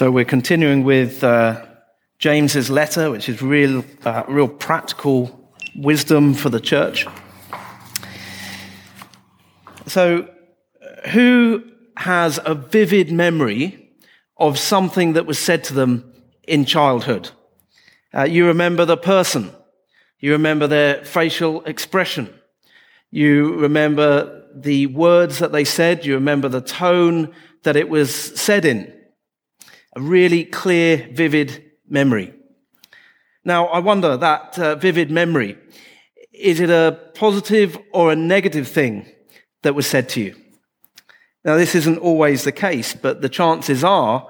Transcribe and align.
So 0.00 0.10
we're 0.10 0.24
continuing 0.24 0.82
with 0.82 1.22
uh, 1.22 1.62
James's 2.18 2.70
letter, 2.70 3.10
which 3.10 3.28
is 3.28 3.42
real, 3.42 3.84
uh, 4.02 4.22
real 4.28 4.48
practical 4.48 5.52
wisdom 5.76 6.32
for 6.32 6.48
the 6.48 6.58
church. 6.58 7.06
So, 9.86 10.26
who 11.10 11.62
has 11.98 12.40
a 12.46 12.54
vivid 12.54 13.12
memory 13.12 13.90
of 14.38 14.58
something 14.58 15.12
that 15.12 15.26
was 15.26 15.38
said 15.38 15.64
to 15.64 15.74
them 15.74 16.10
in 16.48 16.64
childhood? 16.64 17.28
Uh, 18.14 18.22
you 18.22 18.46
remember 18.46 18.86
the 18.86 18.96
person. 18.96 19.50
You 20.18 20.32
remember 20.32 20.66
their 20.66 21.04
facial 21.04 21.62
expression. 21.64 22.32
You 23.10 23.54
remember 23.56 24.46
the 24.54 24.86
words 24.86 25.40
that 25.40 25.52
they 25.52 25.64
said. 25.66 26.06
You 26.06 26.14
remember 26.14 26.48
the 26.48 26.62
tone 26.62 27.34
that 27.64 27.76
it 27.76 27.90
was 27.90 28.14
said 28.14 28.64
in 28.64 28.94
a 30.00 30.02
really 30.02 30.44
clear, 30.44 31.08
vivid 31.12 31.72
memory. 31.88 32.32
Now, 33.44 33.66
I 33.66 33.80
wonder 33.80 34.16
that 34.16 34.58
uh, 34.58 34.74
vivid 34.76 35.10
memory, 35.10 35.58
is 36.32 36.60
it 36.60 36.70
a 36.70 36.98
positive 37.14 37.78
or 37.92 38.10
a 38.10 38.16
negative 38.16 38.66
thing 38.66 39.06
that 39.62 39.74
was 39.74 39.86
said 39.86 40.08
to 40.10 40.20
you? 40.20 40.36
Now, 41.44 41.56
this 41.56 41.74
isn't 41.74 41.98
always 41.98 42.44
the 42.44 42.52
case, 42.52 42.94
but 42.94 43.20
the 43.20 43.28
chances 43.28 43.84
are 43.84 44.28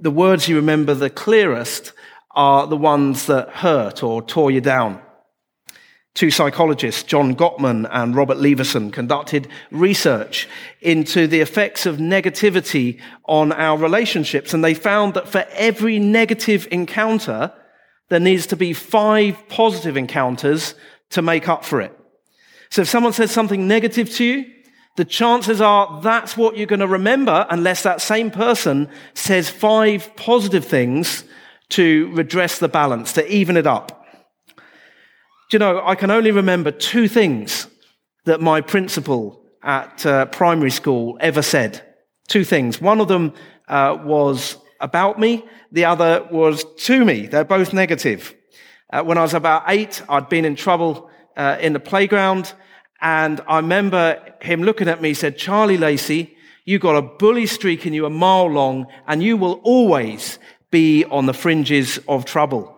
the 0.00 0.10
words 0.10 0.48
you 0.48 0.56
remember 0.56 0.94
the 0.94 1.10
clearest 1.10 1.92
are 2.30 2.66
the 2.66 2.76
ones 2.76 3.26
that 3.26 3.48
hurt 3.50 4.02
or 4.02 4.22
tore 4.22 4.50
you 4.50 4.62
down. 4.62 5.00
Two 6.14 6.30
psychologists, 6.30 7.02
John 7.04 7.34
Gottman 7.34 7.88
and 7.90 8.14
Robert 8.14 8.36
Levenson, 8.36 8.92
conducted 8.92 9.48
research 9.70 10.46
into 10.82 11.26
the 11.26 11.40
effects 11.40 11.86
of 11.86 11.96
negativity 11.96 13.00
on 13.24 13.50
our 13.52 13.78
relationships. 13.78 14.52
And 14.52 14.62
they 14.62 14.74
found 14.74 15.14
that 15.14 15.28
for 15.28 15.46
every 15.52 15.98
negative 15.98 16.68
encounter, 16.70 17.50
there 18.10 18.20
needs 18.20 18.46
to 18.48 18.56
be 18.56 18.74
five 18.74 19.48
positive 19.48 19.96
encounters 19.96 20.74
to 21.10 21.22
make 21.22 21.48
up 21.48 21.64
for 21.64 21.80
it. 21.80 21.98
So 22.68 22.82
if 22.82 22.88
someone 22.88 23.14
says 23.14 23.30
something 23.30 23.66
negative 23.66 24.10
to 24.16 24.24
you, 24.24 24.52
the 24.96 25.06
chances 25.06 25.62
are 25.62 26.02
that's 26.02 26.36
what 26.36 26.58
you're 26.58 26.66
going 26.66 26.80
to 26.80 26.86
remember 26.86 27.46
unless 27.48 27.84
that 27.84 28.02
same 28.02 28.30
person 28.30 28.90
says 29.14 29.48
five 29.48 30.14
positive 30.16 30.66
things 30.66 31.24
to 31.70 32.10
redress 32.12 32.58
the 32.58 32.68
balance, 32.68 33.14
to 33.14 33.26
even 33.32 33.56
it 33.56 33.66
up 33.66 34.01
you 35.52 35.58
know, 35.58 35.82
I 35.84 35.94
can 35.94 36.10
only 36.10 36.30
remember 36.30 36.70
two 36.70 37.08
things 37.08 37.66
that 38.24 38.40
my 38.40 38.60
principal 38.60 39.44
at 39.62 40.04
uh, 40.06 40.26
primary 40.26 40.70
school 40.70 41.18
ever 41.20 41.42
said. 41.42 41.82
Two 42.28 42.44
things. 42.44 42.80
One 42.80 43.00
of 43.00 43.08
them 43.08 43.34
uh, 43.68 43.98
was 44.02 44.56
about 44.80 45.18
me. 45.18 45.44
The 45.70 45.84
other 45.84 46.26
was 46.30 46.64
to 46.84 47.04
me. 47.04 47.26
They're 47.26 47.44
both 47.44 47.72
negative. 47.72 48.34
Uh, 48.92 49.02
when 49.02 49.18
I 49.18 49.22
was 49.22 49.34
about 49.34 49.64
eight, 49.68 50.02
I'd 50.08 50.28
been 50.28 50.44
in 50.44 50.56
trouble 50.56 51.10
uh, 51.36 51.56
in 51.60 51.72
the 51.72 51.80
playground. 51.80 52.52
And 53.00 53.40
I 53.48 53.56
remember 53.56 54.34
him 54.40 54.62
looking 54.62 54.88
at 54.88 55.02
me, 55.02 55.10
he 55.10 55.14
said, 55.14 55.36
Charlie 55.36 55.78
Lacey, 55.78 56.36
you've 56.64 56.82
got 56.82 56.96
a 56.96 57.02
bully 57.02 57.46
streak 57.46 57.86
in 57.86 57.92
you 57.92 58.06
a 58.06 58.10
mile 58.10 58.46
long 58.46 58.86
and 59.06 59.22
you 59.22 59.36
will 59.36 59.60
always 59.64 60.38
be 60.70 61.04
on 61.06 61.26
the 61.26 61.34
fringes 61.34 61.98
of 62.06 62.24
trouble. 62.24 62.71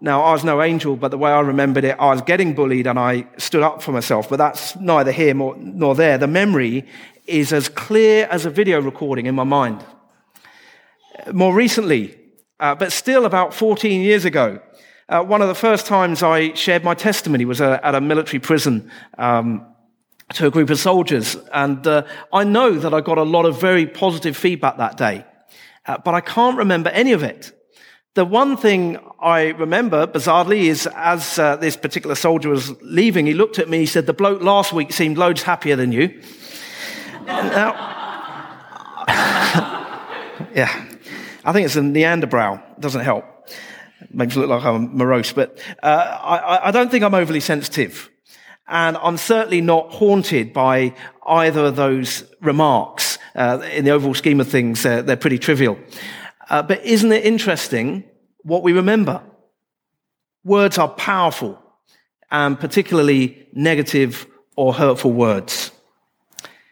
Now, 0.00 0.22
I 0.22 0.32
was 0.32 0.44
no 0.44 0.62
angel, 0.62 0.94
but 0.94 1.10
the 1.10 1.18
way 1.18 1.32
I 1.32 1.40
remembered 1.40 1.84
it, 1.84 1.96
I 1.98 2.06
was 2.12 2.22
getting 2.22 2.54
bullied 2.54 2.86
and 2.86 2.98
I 2.98 3.26
stood 3.36 3.62
up 3.62 3.82
for 3.82 3.90
myself, 3.90 4.28
but 4.28 4.36
that's 4.36 4.76
neither 4.76 5.10
here 5.10 5.34
nor 5.34 5.94
there. 5.96 6.18
The 6.18 6.28
memory 6.28 6.86
is 7.26 7.52
as 7.52 7.68
clear 7.68 8.26
as 8.30 8.46
a 8.46 8.50
video 8.50 8.80
recording 8.80 9.26
in 9.26 9.34
my 9.34 9.44
mind. 9.44 9.84
More 11.32 11.52
recently, 11.52 12.16
uh, 12.60 12.76
but 12.76 12.92
still 12.92 13.24
about 13.24 13.52
14 13.52 14.00
years 14.00 14.24
ago, 14.24 14.60
uh, 15.08 15.22
one 15.22 15.42
of 15.42 15.48
the 15.48 15.54
first 15.54 15.86
times 15.86 16.22
I 16.22 16.54
shared 16.54 16.84
my 16.84 16.94
testimony 16.94 17.44
was 17.44 17.60
uh, 17.60 17.80
at 17.82 17.94
a 17.94 18.00
military 18.00 18.38
prison 18.38 18.90
um, 19.16 19.66
to 20.34 20.46
a 20.46 20.50
group 20.50 20.70
of 20.70 20.78
soldiers. 20.78 21.36
And 21.52 21.84
uh, 21.86 22.04
I 22.32 22.44
know 22.44 22.78
that 22.78 22.94
I 22.94 23.00
got 23.00 23.18
a 23.18 23.22
lot 23.22 23.46
of 23.46 23.60
very 23.60 23.86
positive 23.86 24.36
feedback 24.36 24.76
that 24.76 24.96
day, 24.96 25.24
uh, 25.86 25.98
but 25.98 26.14
I 26.14 26.20
can't 26.20 26.56
remember 26.56 26.90
any 26.90 27.12
of 27.12 27.24
it. 27.24 27.57
The 28.18 28.24
one 28.24 28.56
thing 28.56 28.98
I 29.20 29.50
remember, 29.50 30.04
bizarrely, 30.08 30.62
is 30.62 30.88
as 30.96 31.38
uh, 31.38 31.54
this 31.54 31.76
particular 31.76 32.16
soldier 32.16 32.48
was 32.48 32.72
leaving, 32.82 33.26
he 33.26 33.32
looked 33.32 33.60
at 33.60 33.68
me, 33.68 33.78
he 33.78 33.86
said, 33.86 34.06
The 34.06 34.12
bloke 34.12 34.42
last 34.42 34.72
week 34.72 34.92
seemed 34.92 35.16
loads 35.16 35.44
happier 35.44 35.76
than 35.76 35.92
you. 35.92 36.20
now, 37.26 37.74
yeah, 40.52 40.84
I 41.44 41.52
think 41.52 41.66
it's 41.66 41.76
a 41.76 41.80
Neanderbrow. 41.80 42.60
It 42.72 42.80
doesn't 42.80 43.02
help. 43.02 43.24
It 44.00 44.12
makes 44.12 44.34
it 44.34 44.40
look 44.40 44.48
like 44.50 44.64
I'm 44.64 44.96
morose, 44.96 45.32
but 45.32 45.56
uh, 45.80 45.86
I, 45.86 46.66
I 46.66 46.70
don't 46.72 46.90
think 46.90 47.04
I'm 47.04 47.14
overly 47.14 47.38
sensitive. 47.38 48.10
And 48.66 48.96
I'm 48.96 49.16
certainly 49.16 49.60
not 49.60 49.92
haunted 49.92 50.52
by 50.52 50.92
either 51.24 51.66
of 51.66 51.76
those 51.76 52.24
remarks. 52.40 53.20
Uh, 53.36 53.60
in 53.72 53.84
the 53.84 53.92
overall 53.92 54.14
scheme 54.14 54.40
of 54.40 54.48
things, 54.48 54.84
uh, 54.84 55.02
they're 55.02 55.16
pretty 55.16 55.38
trivial. 55.38 55.78
Uh, 56.50 56.62
but 56.62 56.84
isn't 56.84 57.12
it 57.12 57.24
interesting 57.24 58.02
what 58.42 58.62
we 58.62 58.72
remember? 58.72 59.22
Words 60.44 60.78
are 60.78 60.88
powerful, 60.88 61.60
and 62.30 62.58
particularly 62.58 63.46
negative 63.52 64.26
or 64.56 64.74
hurtful 64.74 65.12
words. 65.12 65.70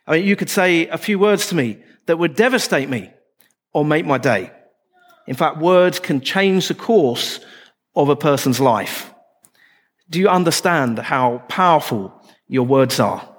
I 0.07 0.13
mean, 0.13 0.27
you 0.27 0.37
could 0.37 0.51
say 0.51 0.87
a 0.89 0.99
few 0.99 1.19
words 1.19 1.49
to 1.49 1.55
me 1.55 1.79
that 2.07 2.19
would 2.19 2.37
devastate 2.37 2.89
me 2.89 3.11
or 3.73 3.85
make 3.85 4.07
my 4.07 4.19
day. 4.19 4.51
In 5.27 5.35
fact, 5.35 5.59
words 5.59 5.99
can 5.99 6.21
change 6.21 6.69
the 6.69 6.75
course 6.75 7.41
of 7.95 8.09
a 8.09 8.17
person's 8.17 8.61
life. 8.61 9.13
Do 10.09 10.21
you 10.21 10.29
understand 10.29 10.99
how 10.99 11.43
powerful 11.49 12.13
your 12.47 12.65
words 12.65 13.01
are? 13.01 13.36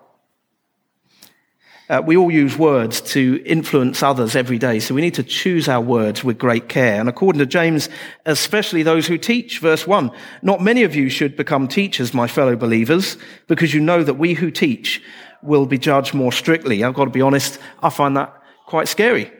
Uh, 1.89 2.01
we 2.05 2.17
all 2.17 2.29
use 2.29 2.57
words 2.57 2.99
to 2.99 3.41
influence 3.45 4.03
others 4.03 4.35
every 4.35 4.57
day, 4.57 4.77
so 4.77 4.93
we 4.93 4.99
need 4.99 5.13
to 5.13 5.23
choose 5.23 5.69
our 5.69 5.79
words 5.79 6.21
with 6.21 6.37
great 6.37 6.67
care. 6.67 6.99
And 6.99 7.07
according 7.07 7.39
to 7.39 7.45
James, 7.45 7.87
especially 8.25 8.83
those 8.83 9.07
who 9.07 9.17
teach, 9.17 9.59
verse 9.59 9.87
1, 9.87 10.11
not 10.41 10.61
many 10.61 10.83
of 10.83 10.95
you 10.95 11.07
should 11.07 11.37
become 11.37 11.65
teachers, 11.65 12.13
my 12.13 12.27
fellow 12.27 12.57
believers, 12.57 13.15
because 13.47 13.73
you 13.73 13.79
know 13.79 14.03
that 14.03 14.15
we 14.15 14.33
who 14.33 14.51
teach 14.51 15.01
will 15.41 15.65
be 15.65 15.77
judged 15.77 16.13
more 16.13 16.33
strictly. 16.33 16.83
I've 16.83 16.93
got 16.93 17.05
to 17.05 17.11
be 17.11 17.21
honest, 17.21 17.57
I 17.81 17.89
find 17.89 18.17
that 18.17 18.33
quite 18.65 18.89
scary. 18.89 19.31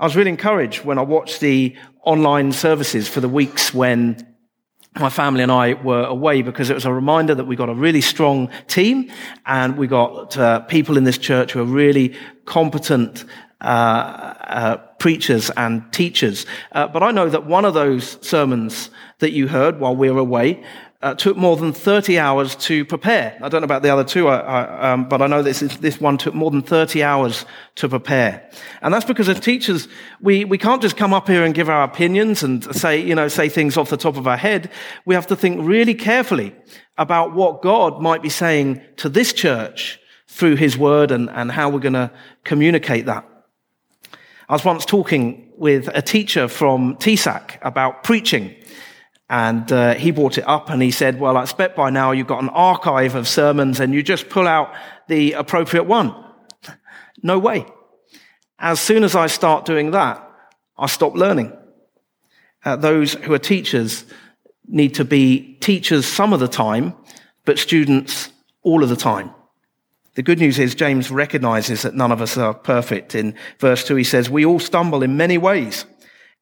I 0.00 0.04
was 0.04 0.16
really 0.16 0.30
encouraged 0.30 0.84
when 0.84 0.98
I 0.98 1.02
watched 1.02 1.38
the 1.38 1.76
online 2.02 2.50
services 2.50 3.06
for 3.06 3.20
the 3.20 3.28
weeks 3.28 3.72
when 3.72 4.33
my 5.00 5.10
family 5.10 5.42
and 5.42 5.50
I 5.50 5.74
were 5.74 6.04
away 6.04 6.42
because 6.42 6.70
it 6.70 6.74
was 6.74 6.84
a 6.84 6.92
reminder 6.92 7.34
that 7.34 7.46
we 7.46 7.56
got 7.56 7.68
a 7.68 7.74
really 7.74 8.00
strong 8.00 8.48
team 8.68 9.10
and 9.44 9.76
we 9.76 9.86
got 9.86 10.36
uh, 10.36 10.60
people 10.60 10.96
in 10.96 11.04
this 11.04 11.18
church 11.18 11.52
who 11.52 11.60
are 11.60 11.64
really 11.64 12.16
competent 12.44 13.24
uh, 13.60 13.64
uh, 13.64 14.76
preachers 14.98 15.50
and 15.56 15.92
teachers. 15.92 16.46
Uh, 16.72 16.86
but 16.86 17.02
I 17.02 17.10
know 17.10 17.28
that 17.28 17.46
one 17.46 17.64
of 17.64 17.74
those 17.74 18.18
sermons 18.24 18.90
that 19.18 19.32
you 19.32 19.48
heard 19.48 19.80
while 19.80 19.96
we 19.96 20.10
were 20.10 20.20
away 20.20 20.62
uh, 21.04 21.14
took 21.14 21.36
more 21.36 21.54
than 21.54 21.70
30 21.70 22.18
hours 22.18 22.56
to 22.56 22.82
prepare. 22.86 23.38
I 23.42 23.50
don't 23.50 23.60
know 23.60 23.66
about 23.66 23.82
the 23.82 23.90
other 23.90 24.04
two, 24.04 24.30
um, 24.30 25.06
but 25.06 25.20
I 25.20 25.26
know 25.26 25.42
this, 25.42 25.60
this 25.60 26.00
one 26.00 26.16
took 26.16 26.32
more 26.32 26.50
than 26.50 26.62
30 26.62 27.02
hours 27.02 27.44
to 27.74 27.90
prepare. 27.90 28.50
And 28.80 28.92
that's 28.92 29.04
because 29.04 29.28
as 29.28 29.38
teachers, 29.38 29.86
we, 30.22 30.46
we 30.46 30.56
can't 30.56 30.80
just 30.80 30.96
come 30.96 31.12
up 31.12 31.28
here 31.28 31.44
and 31.44 31.54
give 31.54 31.68
our 31.68 31.84
opinions 31.84 32.42
and 32.42 32.64
say, 32.74 32.98
you 32.98 33.14
know, 33.14 33.28
say 33.28 33.50
things 33.50 33.76
off 33.76 33.90
the 33.90 33.98
top 33.98 34.16
of 34.16 34.26
our 34.26 34.38
head. 34.38 34.70
We 35.04 35.14
have 35.14 35.26
to 35.26 35.36
think 35.36 35.60
really 35.60 35.94
carefully 35.94 36.56
about 36.96 37.34
what 37.34 37.60
God 37.60 38.00
might 38.00 38.22
be 38.22 38.30
saying 38.30 38.80
to 38.96 39.10
this 39.10 39.34
church 39.34 40.00
through 40.26 40.56
his 40.56 40.78
word 40.78 41.10
and, 41.10 41.28
and 41.28 41.52
how 41.52 41.68
we're 41.68 41.80
going 41.80 41.92
to 41.92 42.10
communicate 42.44 43.04
that. 43.06 43.28
I 44.48 44.54
was 44.54 44.64
once 44.64 44.86
talking 44.86 45.52
with 45.58 45.88
a 45.92 46.00
teacher 46.00 46.48
from 46.48 46.96
TSAC 46.96 47.58
about 47.60 48.04
preaching. 48.04 48.54
And 49.30 49.70
uh, 49.72 49.94
he 49.94 50.10
brought 50.10 50.38
it 50.38 50.46
up 50.46 50.68
and 50.68 50.82
he 50.82 50.90
said, 50.90 51.18
Well, 51.18 51.36
I 51.36 51.42
expect 51.42 51.76
by 51.76 51.90
now 51.90 52.12
you've 52.12 52.26
got 52.26 52.42
an 52.42 52.50
archive 52.50 53.14
of 53.14 53.26
sermons 53.26 53.80
and 53.80 53.94
you 53.94 54.02
just 54.02 54.28
pull 54.28 54.46
out 54.46 54.74
the 55.08 55.32
appropriate 55.32 55.84
one. 55.84 56.14
no 57.22 57.38
way. 57.38 57.66
As 58.58 58.80
soon 58.80 59.02
as 59.02 59.14
I 59.14 59.26
start 59.26 59.64
doing 59.64 59.92
that, 59.92 60.20
I 60.76 60.86
stop 60.86 61.14
learning. 61.14 61.56
Uh, 62.64 62.76
those 62.76 63.14
who 63.14 63.32
are 63.32 63.38
teachers 63.38 64.04
need 64.66 64.94
to 64.94 65.04
be 65.04 65.54
teachers 65.60 66.06
some 66.06 66.32
of 66.32 66.40
the 66.40 66.48
time, 66.48 66.94
but 67.44 67.58
students 67.58 68.30
all 68.62 68.82
of 68.82 68.88
the 68.88 68.96
time. 68.96 69.30
The 70.14 70.22
good 70.22 70.38
news 70.38 70.58
is 70.58 70.74
James 70.74 71.10
recognizes 71.10 71.82
that 71.82 71.94
none 71.94 72.12
of 72.12 72.22
us 72.22 72.36
are 72.38 72.54
perfect. 72.54 73.14
In 73.14 73.34
verse 73.58 73.84
2, 73.84 73.96
he 73.96 74.04
says, 74.04 74.30
We 74.30 74.46
all 74.46 74.60
stumble 74.60 75.02
in 75.02 75.16
many 75.16 75.38
ways. 75.38 75.86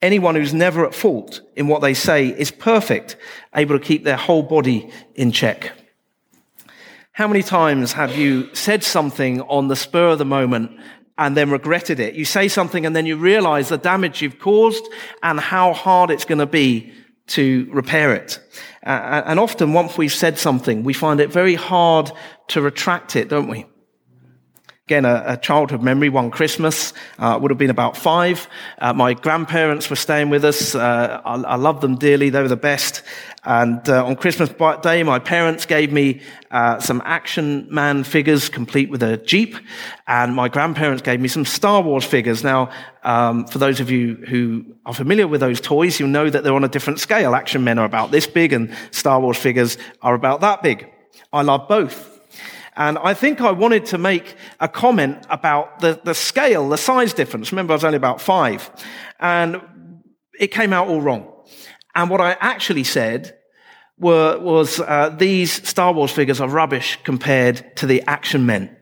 Anyone 0.02 0.34
who's 0.34 0.52
never 0.52 0.84
at 0.84 0.94
fault 0.94 1.40
in 1.56 1.69
what 1.69 1.81
they 1.81 1.94
say 1.94 2.26
is 2.26 2.50
perfect, 2.50 3.16
able 3.54 3.78
to 3.78 3.84
keep 3.84 4.04
their 4.04 4.16
whole 4.16 4.43
body 4.43 4.90
in 5.14 5.32
check. 5.32 5.72
How 7.12 7.28
many 7.28 7.43
times 7.43 7.93
have 7.93 8.16
you 8.16 8.54
said 8.54 8.82
something 8.82 9.40
on 9.43 9.69
the 9.69 9.76
spur 9.76 10.08
of 10.08 10.19
the 10.19 10.25
moment 10.25 10.72
and 11.19 11.37
then 11.37 11.50
regretted 11.50 12.00
it. 12.00 12.14
You 12.14 12.25
say 12.25 12.49
something 12.49 12.87
and 12.87 12.96
then 12.96 13.06
you 13.06 13.16
realize 13.16 13.69
the 13.69 13.78
damage 13.78 14.22
you've 14.22 14.38
caused 14.38 14.84
and 15.22 15.38
how 15.38 15.72
hard 15.72 16.10
it's 16.10 16.25
going 16.25 16.38
to 16.38 16.46
be 16.46 16.93
to 17.28 17.69
repair 17.70 18.14
it. 18.14 18.40
Uh, 18.84 19.22
and 19.26 19.38
often 19.38 19.72
once 19.72 19.96
we've 19.96 20.12
said 20.12 20.38
something, 20.38 20.82
we 20.82 20.93
find 20.93 21.20
it 21.20 21.31
very 21.31 21.55
hard 21.55 22.10
to 22.48 22.60
retract 22.60 23.14
it, 23.14 23.28
don't 23.28 23.48
we? 23.48 23.66
Again, 24.88 25.05
a, 25.05 25.23
a 25.26 25.37
childhood 25.37 25.81
memory, 25.81 26.08
one 26.08 26.32
Christmas, 26.32 26.93
uh, 27.20 27.38
would 27.40 27.52
have 27.52 27.58
been 27.58 27.70
about 27.70 27.96
five. 27.96 28.49
Uh, 28.81 28.93
my 28.93 29.14
grandparents 29.14 29.88
were 29.88 29.94
staying 29.94 30.29
with 30.29 30.44
us. 30.44 30.75
Uh, 30.75 31.20
I, 31.25 31.34
I 31.37 31.55
love 31.55 31.81
them 31.81 31.94
dearly. 31.94 32.31
They 32.31 32.43
were 32.43 32.49
the 32.49 32.56
best. 32.56 33.02
And 33.44 33.88
uh, 33.88 34.05
on 34.05 34.17
Christmas 34.17 34.50
Day, 34.82 35.05
my 35.05 35.20
parents 35.20 35.67
gave 35.67 35.93
me 35.93 36.20
uh, 36.50 36.81
some 36.81 37.00
Action 37.05 37.69
Man 37.70 38.02
figures, 38.02 38.49
complete 38.49 38.90
with 38.90 39.05
a 39.05 39.19
Jeep. 39.19 39.55
And 40.08 40.34
my 40.34 40.49
grandparents 40.49 41.02
gave 41.02 41.20
me 41.20 41.29
some 41.29 41.44
Star 41.44 41.81
Wars 41.81 42.05
figures. 42.05 42.43
Now, 42.43 42.69
um, 43.05 43.46
for 43.46 43.58
those 43.58 43.79
of 43.79 43.88
you 43.88 44.17
who 44.26 44.64
are 44.84 44.94
familiar 44.94 45.29
with 45.29 45.40
those 45.40 45.61
toys, 45.61 46.00
you'll 46.00 46.08
know 46.08 46.29
that 46.29 46.43
they're 46.43 46.55
on 46.55 46.64
a 46.64 46.69
different 46.69 46.99
scale. 46.99 47.37
Action 47.37 47.62
Men 47.62 47.79
are 47.79 47.87
about 47.87 48.11
this 48.11 48.26
big 48.26 48.52
and 48.52 48.75
Star 48.90 49.20
Wars 49.20 49.38
figures 49.38 49.79
are 50.02 50.14
about 50.14 50.40
that 50.40 50.61
big. 50.61 50.90
I 51.32 51.43
love 51.43 51.69
both. 51.69 52.11
And 52.76 52.98
I 52.98 53.14
think 53.14 53.40
I 53.40 53.50
wanted 53.50 53.86
to 53.86 53.98
make 53.98 54.36
a 54.58 54.69
comment 54.69 55.26
about 55.28 55.80
the, 55.80 56.00
the 56.04 56.14
scale, 56.14 56.69
the 56.69 56.78
size 56.78 57.12
difference. 57.12 57.52
Remember, 57.52 57.72
I 57.72 57.76
was 57.76 57.84
only 57.84 57.96
about 57.96 58.20
five. 58.20 58.70
And 59.20 59.60
it 60.38 60.48
came 60.48 60.72
out 60.72 60.88
all 60.88 61.00
wrong. 61.00 61.30
And 61.94 62.08
what 62.08 62.20
I 62.20 62.36
actually 62.40 62.84
said 62.84 63.36
were, 63.98 64.38
was 64.38 64.80
uh, 64.80 65.10
these 65.10 65.66
Star 65.69 65.92
Wars 65.92 66.10
figures 66.10 66.40
are 66.40 66.48
rubbish 66.48 66.98
compared 67.04 67.76
to 67.76 67.86
the 67.86 68.02
action 68.06 68.46
men. 68.46 68.74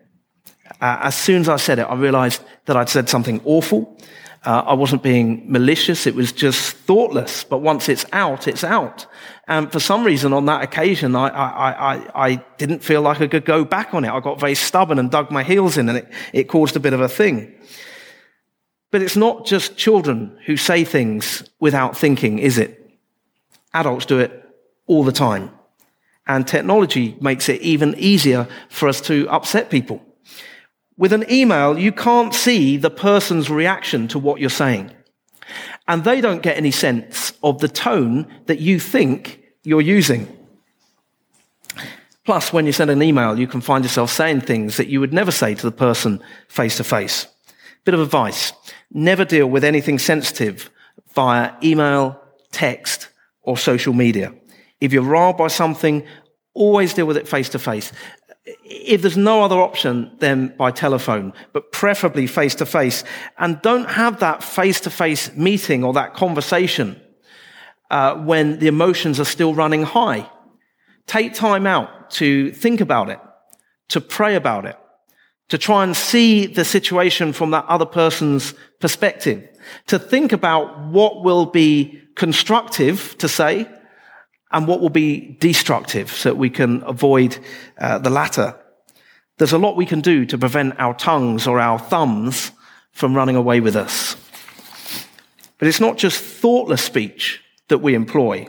Uh, 0.81 0.99
as 1.03 1.17
soon 1.17 1.41
as 1.41 1.49
I 1.49 1.57
said 1.57 1.81
it, 1.81 1.83
I 1.83 1.95
realized 1.95 2.43
that 2.67 2.77
I'd 2.77 2.89
said 2.89 3.09
something 3.09 3.41
awful. 3.45 3.99
Uh, 4.43 4.63
I 4.67 4.73
wasn't 4.73 5.03
being 5.03 5.45
malicious. 5.51 6.07
It 6.07 6.15
was 6.15 6.33
just 6.33 6.73
thoughtless. 6.73 7.45
But 7.45 7.59
once 7.59 7.89
it's 7.91 8.07
out, 8.13 8.49
it's 8.49 8.65
out. 8.65 9.07
And 9.47 9.71
for 9.71 9.81
some 9.81 10.03
reason 10.03 10.33
on 10.33 10.47
that 10.47 10.63
occasion, 10.63 11.15
I, 11.15 11.29
I, 11.29 11.95
I, 11.95 12.27
I 12.27 12.35
didn't 12.57 12.83
feel 12.83 13.03
like 13.03 13.21
I 13.21 13.27
could 13.27 13.45
go 13.45 13.65
back 13.65 13.93
on 13.93 14.05
it. 14.05 14.11
I 14.11 14.21
got 14.21 14.41
very 14.41 14.55
stubborn 14.55 14.99
and 14.99 15.11
dug 15.11 15.31
my 15.31 15.43
heels 15.43 15.77
in 15.77 15.89
and 15.89 15.99
it, 15.99 16.13
it 16.33 16.45
caused 16.45 16.75
a 16.75 16.81
bit 16.81 16.95
of 16.95 17.01
a 17.01 17.09
thing. 17.09 17.55
But 18.91 19.03
it's 19.03 19.17
not 19.17 19.45
just 19.45 19.77
children 19.77 20.39
who 20.47 20.57
say 20.57 20.85
things 20.85 21.45
without 21.61 21.97
thinking, 21.97 22.39
is 22.39 22.59
it? 22.59 22.77
Adults 23.75 24.07
do 24.07 24.19
it 24.19 24.45
all 24.87 25.05
the 25.05 25.13
time. 25.13 25.51
And 26.27 26.47
technology 26.47 27.17
makes 27.21 27.49
it 27.49 27.61
even 27.61 27.95
easier 27.99 28.49
for 28.69 28.89
us 28.89 29.01
to 29.03 29.29
upset 29.29 29.71
people. 29.71 30.01
With 31.01 31.15
an 31.15 31.25
email, 31.33 31.79
you 31.79 31.93
can't 31.93 32.35
see 32.35 32.77
the 32.77 32.91
person's 32.91 33.49
reaction 33.49 34.07
to 34.09 34.19
what 34.19 34.39
you're 34.39 34.51
saying. 34.51 34.91
And 35.89 36.05
they 36.05 36.21
don't 36.21 36.43
get 36.43 36.59
any 36.59 36.73
sense 36.73 37.33
of 37.43 37.59
the 37.61 37.69
tone 37.69 38.27
that 38.45 38.59
you 38.61 38.79
think 38.79 39.41
you're 39.63 39.81
using. 39.81 40.29
Plus, 42.27 42.53
when 42.53 42.67
you 42.67 42.73
send 42.73 42.91
an 42.91 43.03
email, 43.03 43.39
you 43.39 43.47
can 43.47 43.63
find 43.63 43.83
yourself 43.83 44.11
saying 44.11 44.43
things 44.43 44.77
that 44.77 44.89
you 44.89 45.01
would 45.01 45.15
never 45.15 45.31
say 45.31 45.55
to 45.55 45.63
the 45.63 45.73
person 45.73 46.23
face 46.49 46.77
to 46.77 46.85
face. 46.85 47.27
Bit 47.85 47.95
of 47.95 48.01
advice. 48.01 48.53
Never 48.93 49.25
deal 49.25 49.47
with 49.47 49.65
anything 49.65 49.99
sensitive 49.99 50.69
via 51.15 51.55
email, 51.63 52.21
text, 52.53 53.09
or 53.41 53.57
social 53.57 53.95
media. 53.95 54.35
If 54.83 54.93
you're 54.93 55.03
riled 55.03 55.39
by 55.39 55.49
something, 55.49 56.05
always 56.53 56.93
deal 56.93 57.07
with 57.07 57.17
it 57.17 57.27
face 57.27 57.49
to 57.51 57.59
face 57.59 57.91
if 58.65 59.03
there's 59.03 59.17
no 59.17 59.43
other 59.43 59.61
option, 59.61 60.11
then 60.19 60.55
by 60.57 60.71
telephone, 60.71 61.33
but 61.53 61.73
preferably 61.73 62.27
face 62.27 62.55
to 62.57 62.67
face. 62.67 63.05
And 63.39 63.61
don't 63.63 63.91
have 63.91 64.21
that 64.21 64.43
face 64.43 64.81
to 64.83 64.91
face 64.91 65.35
meeting 65.37 65.85
or 65.85 65.93
that 65.95 66.15
conversation 66.15 67.01
uh, 67.91 68.15
when 68.17 68.59
the 68.59 68.69
emotions 68.69 69.21
are 69.21 69.25
still 69.25 69.55
running 69.55 69.83
high. 69.83 70.29
Take 71.07 71.35
time 71.35 71.67
out 71.67 72.11
to 72.13 72.53
think 72.53 72.81
about 72.81 73.11
it, 73.11 73.21
to 73.89 74.01
pray 74.01 74.37
about 74.37 74.65
it, 74.65 74.79
to 75.49 75.59
try 75.59 75.83
and 75.83 75.97
see 75.97 76.47
the 76.47 76.65
situation 76.65 77.33
from 77.33 77.51
that 77.51 77.65
other 77.67 77.87
person's 77.87 78.55
perspective, 78.79 79.49
to 79.89 79.99
think 79.99 80.33
about 80.33 80.87
what 80.87 81.23
will 81.23 81.47
be 81.47 82.01
constructive 82.15 83.17
to 83.19 83.29
say 83.29 83.69
and 84.53 84.67
what 84.67 84.81
will 84.81 84.91
be 84.91 85.37
destructive 85.41 86.11
so 86.11 86.31
that 86.31 86.37
we 86.37 86.51
can 86.51 86.83
avoid 86.83 87.39
uh, 87.79 87.99
the 87.99 88.11
latter. 88.11 88.57
There's 89.39 89.53
a 89.53 89.59
lot 89.59 89.77
we 89.77 89.87
can 89.87 90.01
do 90.01 90.27
to 90.27 90.39
prevent 90.39 90.79
our 90.79 90.95
tongues 90.95 91.47
or 91.47 91.61
our 91.61 91.79
thumbs 91.79 92.53
from 92.93 93.15
running 93.15 93.37
away 93.37 93.61
with 93.61 93.77
us. 93.77 94.17
But 95.59 95.69
it's 95.69 95.81
not 95.81 95.99
just 95.99 96.23
thoughtless 96.23 96.83
speech 96.83 97.41
that 97.69 97.79
we 97.79 97.95
employ. 97.95 98.49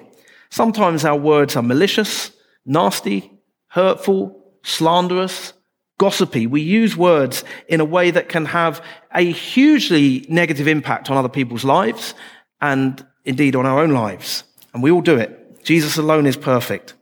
Sometimes 0.50 1.06
our 1.06 1.18
words 1.18 1.56
are 1.56 1.64
malicious, 1.64 2.32
nasty, 2.66 3.32
hurtful, 3.68 4.44
slanderous, 4.64 5.54
gossipy. 5.98 6.48
We 6.48 6.62
use 6.62 6.98
words 6.98 7.44
in 7.68 7.80
a 7.80 7.86
way 7.86 8.12
that 8.12 8.28
can 8.28 8.46
have 8.46 8.84
a 9.14 9.32
hugely 9.32 10.26
negative 10.30 10.68
impact 10.68 11.10
on 11.10 11.18
other 11.18 11.30
people's 11.30 11.64
lives 11.64 12.16
and 12.60 13.06
indeed 13.24 13.56
on 13.56 13.66
our 13.66 13.80
own 13.80 13.92
lives. 13.92 14.44
And 14.74 14.82
we 14.82 14.92
all 14.92 15.02
do 15.02 15.18
it. 15.18 15.41
Jesus 15.64 15.98
alone 15.98 16.26
is 16.26 16.38
perfect. 16.38 16.94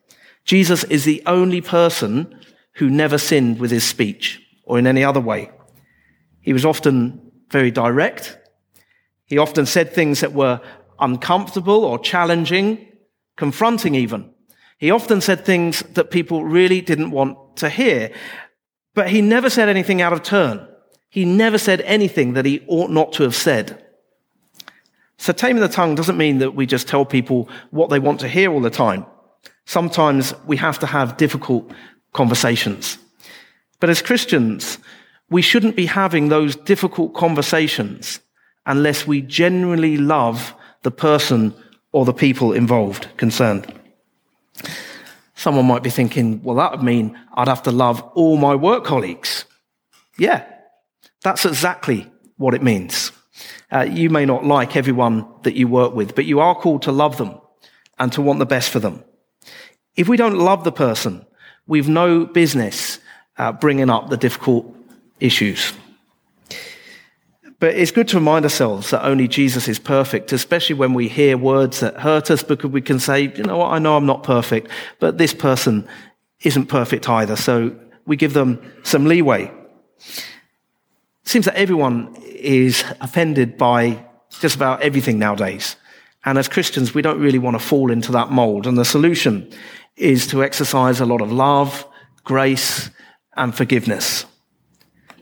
Jesus 0.45 0.83
is 0.85 1.05
the 1.05 1.21
only 1.25 1.61
person 1.61 2.39
who 2.73 2.89
never 2.89 3.17
sinned 3.17 3.59
with 3.59 3.71
his 3.71 3.83
speech 3.83 4.41
or 4.63 4.79
in 4.79 4.87
any 4.87 5.03
other 5.03 5.19
way. 5.19 5.51
He 6.41 6.53
was 6.53 6.65
often 6.65 7.31
very 7.49 7.71
direct. 7.71 8.37
He 9.25 9.37
often 9.37 9.65
said 9.65 9.93
things 9.93 10.21
that 10.21 10.33
were 10.33 10.61
uncomfortable 10.99 11.85
or 11.85 11.99
challenging, 11.99 12.87
confronting 13.37 13.95
even. 13.95 14.33
He 14.77 14.91
often 14.91 15.21
said 15.21 15.45
things 15.45 15.81
that 15.93 16.09
people 16.09 16.45
really 16.45 16.81
didn't 16.81 17.11
want 17.11 17.57
to 17.57 17.69
hear. 17.69 18.11
But 18.93 19.09
he 19.09 19.21
never 19.21 19.49
said 19.49 19.69
anything 19.69 20.01
out 20.01 20.13
of 20.13 20.23
turn. 20.23 20.67
He 21.09 21.25
never 21.25 21.57
said 21.57 21.81
anything 21.81 22.33
that 22.33 22.45
he 22.45 22.63
ought 22.67 22.91
not 22.91 23.13
to 23.13 23.23
have 23.23 23.35
said. 23.35 23.85
So 25.19 25.33
taming 25.33 25.61
the 25.61 25.67
tongue 25.67 25.95
doesn't 25.95 26.17
mean 26.17 26.37
that 26.37 26.55
we 26.55 26.65
just 26.65 26.87
tell 26.87 27.05
people 27.05 27.49
what 27.71 27.89
they 27.89 27.99
want 27.99 28.21
to 28.21 28.27
hear 28.29 28.51
all 28.51 28.61
the 28.61 28.69
time. 28.69 29.05
Sometimes 29.65 30.33
we 30.47 30.55
have 30.57 30.79
to 30.79 30.87
have 30.87 31.17
difficult 31.17 31.69
conversations. 32.13 32.97
But 33.81 33.89
as 33.89 34.01
Christians, 34.01 34.79
we 35.29 35.41
shouldn't 35.41 35.75
be 35.75 35.85
having 35.87 36.29
those 36.29 36.55
difficult 36.55 37.13
conversations 37.13 38.21
unless 38.65 39.05
we 39.05 39.21
genuinely 39.21 39.97
love 39.97 40.55
the 40.83 40.91
person 40.91 41.53
or 41.91 42.05
the 42.05 42.13
people 42.13 42.53
involved, 42.53 43.09
concerned. 43.17 43.71
Someone 45.35 45.67
might 45.67 45.83
be 45.83 45.89
thinking, 45.89 46.41
well, 46.43 46.55
that 46.55 46.71
would 46.71 46.83
mean 46.83 47.19
I'd 47.33 47.49
have 47.49 47.63
to 47.63 47.71
love 47.71 48.01
all 48.15 48.37
my 48.37 48.55
work 48.55 48.85
colleagues. 48.85 49.43
Yeah, 50.17 50.45
that's 51.23 51.45
exactly 51.45 52.09
what 52.37 52.53
it 52.53 52.63
means. 52.63 53.11
Uh, 53.71 53.81
you 53.81 54.09
may 54.09 54.25
not 54.25 54.45
like 54.45 54.75
everyone 54.75 55.25
that 55.43 55.55
you 55.55 55.67
work 55.67 55.93
with, 55.93 56.15
but 56.15 56.25
you 56.25 56.39
are 56.39 56.55
called 56.55 56.81
to 56.83 56.91
love 56.91 57.17
them 57.17 57.39
and 57.97 58.11
to 58.13 58.21
want 58.21 58.39
the 58.39 58.45
best 58.45 58.69
for 58.69 58.79
them. 58.79 59.03
If 59.95 60.07
we 60.07 60.17
don't 60.17 60.37
love 60.37 60.63
the 60.63 60.71
person, 60.71 61.25
we've 61.67 61.89
no 61.89 62.25
business 62.25 62.99
uh, 63.37 63.51
bringing 63.51 63.89
up 63.89 64.09
the 64.09 64.17
difficult 64.17 64.75
issues. 65.19 65.73
But 67.59 67.75
it's 67.75 67.91
good 67.91 68.07
to 68.09 68.17
remind 68.17 68.45
ourselves 68.45 68.89
that 68.91 69.03
only 69.03 69.27
Jesus 69.27 69.67
is 69.67 69.79
perfect, 69.79 70.31
especially 70.31 70.75
when 70.75 70.93
we 70.93 71.09
hear 71.09 71.37
words 71.37 71.81
that 71.81 71.97
hurt 71.97 72.31
us, 72.31 72.41
because 72.41 72.71
we 72.71 72.81
can 72.81 72.99
say, 72.99 73.33
you 73.35 73.43
know 73.43 73.57
what, 73.57 73.71
I 73.71 73.79
know 73.79 73.97
I'm 73.97 74.05
not 74.05 74.23
perfect, 74.23 74.69
but 74.99 75.17
this 75.17 75.33
person 75.33 75.85
isn't 76.43 76.67
perfect 76.67 77.09
either. 77.09 77.35
So 77.35 77.75
we 78.05 78.15
give 78.15 78.33
them 78.33 78.61
some 78.83 79.05
leeway. 79.05 79.51
Seems 81.29 81.45
that 81.45 81.57
everyone 81.57 82.15
is 82.23 82.83
offended 83.01 83.55
by 83.55 84.03
just 84.39 84.55
about 84.55 84.81
everything 84.81 85.19
nowadays. 85.19 85.75
And 86.25 86.39
as 86.39 86.47
Christians, 86.47 86.95
we 86.95 87.03
don't 87.03 87.19
really 87.19 87.37
want 87.37 87.53
to 87.53 87.63
fall 87.63 87.91
into 87.91 88.11
that 88.13 88.31
mold. 88.31 88.65
And 88.65 88.75
the 88.75 88.83
solution 88.83 89.47
is 89.95 90.25
to 90.29 90.43
exercise 90.43 90.99
a 90.99 91.05
lot 91.05 91.21
of 91.21 91.31
love, 91.31 91.85
grace, 92.23 92.89
and 93.37 93.53
forgiveness. 93.53 94.25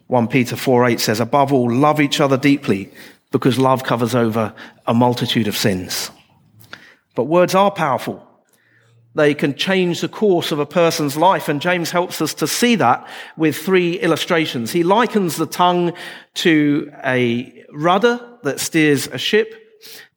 1 0.05 0.29
Peter 0.29 0.55
4 0.55 0.85
8 0.85 0.99
says, 1.01 1.19
above 1.19 1.51
all, 1.51 1.69
love 1.69 1.99
each 1.99 2.21
other 2.21 2.37
deeply 2.37 2.89
because 3.33 3.59
love 3.59 3.83
covers 3.83 4.15
over 4.15 4.53
a 4.85 4.93
multitude 4.93 5.49
of 5.49 5.57
sins. 5.57 6.09
But 7.15 7.25
words 7.25 7.53
are 7.53 7.69
powerful. 7.69 8.25
They 9.17 9.33
can 9.33 9.55
change 9.55 10.01
the 10.01 10.07
course 10.07 10.51
of 10.51 10.59
a 10.59 10.65
person's 10.65 11.17
life. 11.17 11.49
And 11.49 11.59
James 11.59 11.89
helps 11.89 12.21
us 12.21 12.35
to 12.35 12.45
see 12.45 12.75
that 12.75 13.09
with 13.35 13.57
three 13.57 13.99
illustrations. 13.99 14.71
He 14.71 14.83
likens 14.83 15.37
the 15.37 15.47
tongue 15.47 15.93
to 16.35 16.91
a 17.03 17.65
rudder 17.73 18.19
that 18.43 18.59
steers 18.59 19.07
a 19.07 19.17
ship, 19.17 19.55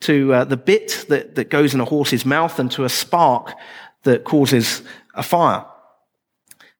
to 0.01 0.35
uh, 0.35 0.45
the 0.45 0.59
bit 0.59 1.07
that, 1.09 1.35
that 1.37 1.49
goes 1.49 1.73
in 1.73 1.81
a 1.81 1.87
horse's 1.87 2.27
mouth, 2.27 2.59
and 2.59 2.71
to 2.73 2.85
a 2.85 2.91
spark 2.91 3.55
that 4.03 4.25
causes 4.25 4.83
a 5.15 5.23
fire. 5.23 5.65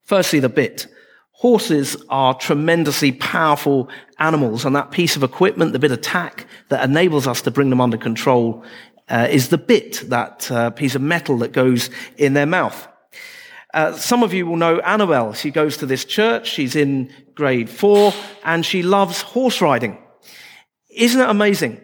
Firstly, 0.03 0.41
the 0.41 0.51
bit. 0.51 0.89
Horses 1.33 1.97
are 2.11 2.35
tremendously 2.35 3.13
powerful 3.13 3.89
animals, 4.19 4.67
and 4.67 4.77
that 4.77 4.91
piece 4.91 5.17
of 5.17 5.23
equipment, 5.23 5.73
the 5.73 5.79
bit 5.79 5.91
of 5.91 6.03
tack 6.03 6.47
that 6.69 6.85
enables 6.85 7.27
us 7.27 7.41
to 7.43 7.51
bring 7.51 7.71
them 7.71 7.81
under 7.81 7.97
control, 7.97 8.63
uh, 9.11 9.27
is 9.31 9.49
the 9.49 9.59
bit, 9.59 10.09
that 10.09 10.51
uh, 10.51 10.71
piece 10.71 10.95
of 10.95 11.03
metal 11.03 11.39
that 11.39 11.53
goes 11.53 11.91
in 12.17 12.33
their 12.33 12.47
mouth. 12.47 12.89
Uh, 13.75 13.93
some 13.93 14.23
of 14.23 14.33
you 14.33 14.47
will 14.47 14.57
know 14.57 14.79
Annabelle. 14.81 15.33
She 15.33 15.51
goes 15.51 15.77
to 15.79 15.87
this 15.87 16.05
church. 16.05 16.49
She's 16.49 16.75
in 16.75 17.13
grade 17.35 17.69
four, 17.69 18.13
and 18.45 18.65
she 18.65 18.83
loves 18.83 19.21
horse 19.21 19.61
riding. 19.61 19.99
Isn't 20.89 21.21
it 21.21 21.29
amazing 21.29 21.81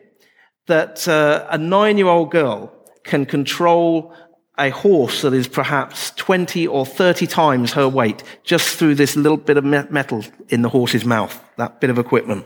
that 0.66 1.06
uh, 1.06 1.46
a 1.50 1.58
nine-year-old 1.58 2.30
girl 2.30 2.72
can 3.04 3.24
control 3.24 4.12
a 4.58 4.70
horse 4.70 5.22
that 5.22 5.34
is 5.34 5.48
perhaps 5.48 6.12
20 6.12 6.66
or 6.66 6.86
30 6.86 7.26
times 7.26 7.72
her 7.74 7.88
weight 7.88 8.22
just 8.42 8.76
through 8.76 8.94
this 8.94 9.14
little 9.14 9.36
bit 9.36 9.56
of 9.56 9.64
metal 9.64 10.24
in 10.48 10.62
the 10.62 10.68
horse's 10.68 11.04
mouth, 11.04 11.42
that 11.56 11.80
bit 11.80 11.90
of 11.90 11.98
equipment. 11.98 12.44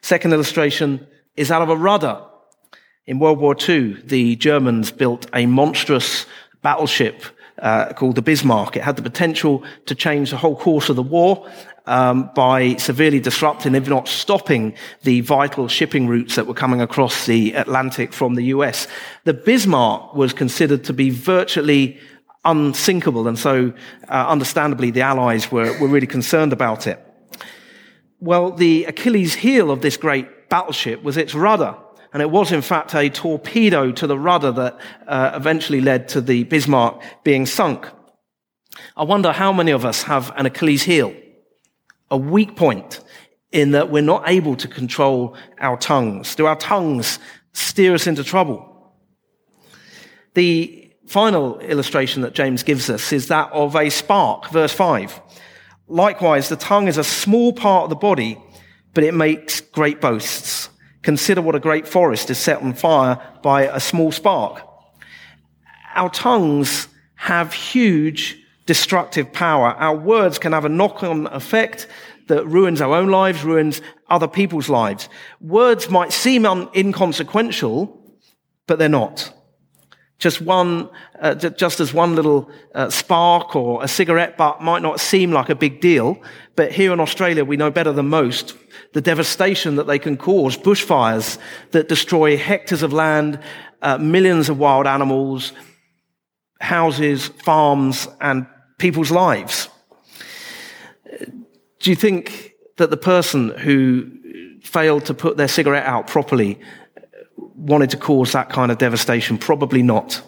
Second 0.00 0.32
illustration 0.32 1.06
is 1.36 1.50
out 1.50 1.62
of 1.62 1.68
a 1.68 1.76
rudder. 1.76 2.22
In 3.04 3.18
World 3.18 3.40
War 3.40 3.56
II, 3.68 4.00
the 4.04 4.36
Germans 4.36 4.92
built 4.92 5.26
a 5.34 5.46
monstrous 5.46 6.24
battleship 6.62 7.24
uh, 7.58 7.92
called 7.94 8.14
the 8.14 8.22
Bismarck. 8.22 8.76
It 8.76 8.82
had 8.82 8.94
the 8.94 9.02
potential 9.02 9.64
to 9.86 9.96
change 9.96 10.30
the 10.30 10.36
whole 10.36 10.54
course 10.54 10.88
of 10.88 10.94
the 10.94 11.02
war 11.02 11.50
um, 11.86 12.30
by 12.36 12.76
severely 12.76 13.18
disrupting, 13.18 13.74
if 13.74 13.88
not 13.88 14.06
stopping, 14.06 14.74
the 15.02 15.20
vital 15.22 15.66
shipping 15.66 16.06
routes 16.06 16.36
that 16.36 16.46
were 16.46 16.54
coming 16.54 16.80
across 16.80 17.26
the 17.26 17.54
Atlantic 17.54 18.12
from 18.12 18.36
the 18.36 18.44
US. 18.44 18.86
The 19.24 19.34
Bismarck 19.34 20.14
was 20.14 20.32
considered 20.32 20.84
to 20.84 20.92
be 20.92 21.10
virtually 21.10 21.98
unsinkable, 22.44 23.26
and 23.26 23.36
so, 23.36 23.72
uh, 24.08 24.26
understandably, 24.28 24.92
the 24.92 25.00
Allies 25.00 25.50
were, 25.50 25.76
were 25.80 25.88
really 25.88 26.06
concerned 26.06 26.52
about 26.52 26.86
it. 26.86 27.04
Well, 28.20 28.52
the 28.52 28.84
Achilles 28.84 29.34
heel 29.34 29.72
of 29.72 29.82
this 29.82 29.96
great 29.96 30.48
battleship 30.48 31.02
was 31.02 31.16
its 31.16 31.34
rudder. 31.34 31.74
And 32.12 32.20
it 32.20 32.30
was, 32.30 32.52
in 32.52 32.62
fact, 32.62 32.94
a 32.94 33.08
torpedo 33.08 33.90
to 33.92 34.06
the 34.06 34.18
rudder 34.18 34.52
that 34.52 34.78
uh, 35.06 35.32
eventually 35.34 35.80
led 35.80 36.08
to 36.08 36.20
the 36.20 36.44
Bismarck 36.44 37.02
being 37.24 37.46
sunk. 37.46 37.88
I 38.96 39.04
wonder 39.04 39.32
how 39.32 39.52
many 39.52 39.70
of 39.70 39.84
us 39.84 40.02
have 40.02 40.32
an 40.36 40.46
Achilles 40.46 40.82
heel 40.82 41.14
a 42.12 42.16
weak 42.16 42.56
point 42.56 43.00
in 43.50 43.72
that 43.72 43.90
we're 43.90 44.02
not 44.02 44.22
able 44.28 44.54
to 44.54 44.68
control 44.68 45.34
our 45.58 45.78
tongues. 45.78 46.34
Do 46.34 46.46
our 46.46 46.56
tongues 46.56 47.18
steer 47.54 47.94
us 47.94 48.06
into 48.06 48.22
trouble? 48.22 48.94
The 50.34 50.92
final 51.06 51.58
illustration 51.60 52.22
that 52.22 52.34
James 52.34 52.62
gives 52.62 52.88
us 52.90 53.12
is 53.12 53.28
that 53.28 53.50
of 53.52 53.74
a 53.74 53.90
spark, 53.90 54.50
verse 54.50 54.72
5. 54.72 55.20
Likewise, 55.88 56.48
the 56.48 56.56
tongue 56.56 56.86
is 56.86 56.98
a 56.98 57.04
small 57.04 57.52
part 57.52 57.84
of 57.84 57.90
the 57.90 57.96
body, 57.96 58.38
but 58.94 59.04
it 59.04 59.14
makes 59.14 59.60
great 59.60 60.00
boasts. 60.00 60.61
Consider 61.02 61.42
what 61.42 61.54
a 61.54 61.60
great 61.60 61.86
forest 61.86 62.30
is 62.30 62.38
set 62.38 62.62
on 62.62 62.74
fire 62.74 63.18
by 63.42 63.62
a 63.62 63.80
small 63.80 64.12
spark. 64.12 64.66
Our 65.94 66.10
tongues 66.10 66.88
have 67.16 67.52
huge 67.52 68.38
destructive 68.66 69.32
power. 69.32 69.68
Our 69.68 69.96
words 69.96 70.38
can 70.38 70.52
have 70.52 70.64
a 70.64 70.68
knock-on 70.68 71.26
effect 71.26 71.88
that 72.28 72.46
ruins 72.46 72.80
our 72.80 72.94
own 72.94 73.08
lives, 73.08 73.44
ruins 73.44 73.82
other 74.08 74.28
people's 74.28 74.68
lives. 74.68 75.08
Words 75.40 75.90
might 75.90 76.12
seem 76.12 76.46
un- 76.46 76.68
inconsequential, 76.74 78.00
but 78.66 78.78
they're 78.78 78.88
not. 78.88 79.32
Just 80.18 80.40
one, 80.40 80.88
uh, 81.20 81.34
just 81.34 81.80
as 81.80 81.92
one 81.92 82.14
little 82.14 82.48
uh, 82.76 82.90
spark 82.90 83.56
or 83.56 83.82
a 83.82 83.88
cigarette 83.88 84.36
butt 84.36 84.62
might 84.62 84.80
not 84.80 85.00
seem 85.00 85.32
like 85.32 85.48
a 85.48 85.56
big 85.56 85.80
deal, 85.80 86.22
but 86.54 86.70
here 86.70 86.92
in 86.92 87.00
Australia 87.00 87.44
we 87.44 87.56
know 87.56 87.72
better 87.72 87.92
than 87.92 88.06
most 88.06 88.54
the 88.92 89.00
devastation 89.00 89.76
that 89.76 89.86
they 89.86 89.98
can 89.98 90.16
cause, 90.16 90.56
bushfires 90.56 91.38
that 91.70 91.88
destroy 91.88 92.36
hectares 92.36 92.82
of 92.82 92.92
land, 92.92 93.38
uh, 93.80 93.98
millions 93.98 94.48
of 94.48 94.58
wild 94.58 94.86
animals, 94.86 95.52
houses, 96.60 97.28
farms, 97.28 98.06
and 98.20 98.46
people's 98.78 99.10
lives. 99.10 99.68
Do 101.80 101.90
you 101.90 101.96
think 101.96 102.52
that 102.76 102.90
the 102.90 102.96
person 102.96 103.50
who 103.50 104.10
failed 104.62 105.06
to 105.06 105.14
put 105.14 105.36
their 105.36 105.48
cigarette 105.48 105.84
out 105.84 106.06
properly 106.06 106.60
wanted 107.36 107.90
to 107.90 107.96
cause 107.96 108.32
that 108.32 108.50
kind 108.50 108.70
of 108.70 108.78
devastation? 108.78 109.38
Probably 109.38 109.82
not. 109.82 110.22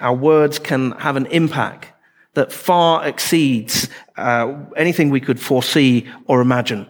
Our 0.00 0.14
words 0.14 0.58
can 0.58 0.92
have 0.92 1.16
an 1.16 1.26
impact 1.26 1.92
that 2.34 2.52
far 2.52 3.06
exceeds 3.06 3.88
uh, 4.16 4.54
anything 4.76 5.10
we 5.10 5.20
could 5.20 5.40
foresee 5.40 6.08
or 6.26 6.40
imagine. 6.40 6.86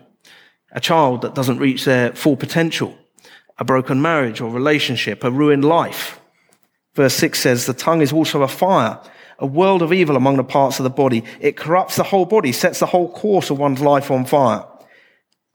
A 0.79 0.81
child 0.81 1.23
that 1.23 1.35
doesn't 1.35 1.59
reach 1.59 1.85
their 1.85 2.13
full 2.13 2.37
potential, 2.37 2.97
a 3.59 3.65
broken 3.65 4.01
marriage 4.01 4.41
or 4.41 4.49
relationship, 4.49 5.25
a 5.25 5.31
ruined 5.33 5.65
life. 5.65 6.21
Verse 6.95 7.15
6 7.15 7.37
says, 7.37 7.67
The 7.67 7.75
tongue 7.75 8.01
is 8.01 8.13
also 8.13 8.43
a 8.43 8.47
fire, 8.47 9.01
a 9.41 9.45
world 9.45 9.83
of 9.83 9.93
evil 9.93 10.15
among 10.15 10.37
the 10.37 10.45
parts 10.45 10.79
of 10.79 10.85
the 10.85 10.91
body. 10.91 11.25
It 11.41 11.57
corrupts 11.57 11.97
the 11.97 12.05
whole 12.05 12.27
body, 12.27 12.53
sets 12.53 12.79
the 12.79 12.87
whole 12.87 13.11
course 13.11 13.51
of 13.51 13.59
one's 13.59 13.81
life 13.81 14.09
on 14.09 14.25
fire, 14.25 14.65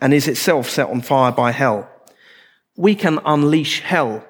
and 0.02 0.14
is 0.14 0.28
itself 0.28 0.70
set 0.70 0.90
on 0.90 1.02
fire 1.02 1.32
by 1.32 1.52
hell. 1.52 1.90
We 2.76 2.94
can 2.94 3.20
unleash 3.26 3.80
hell 3.80 4.26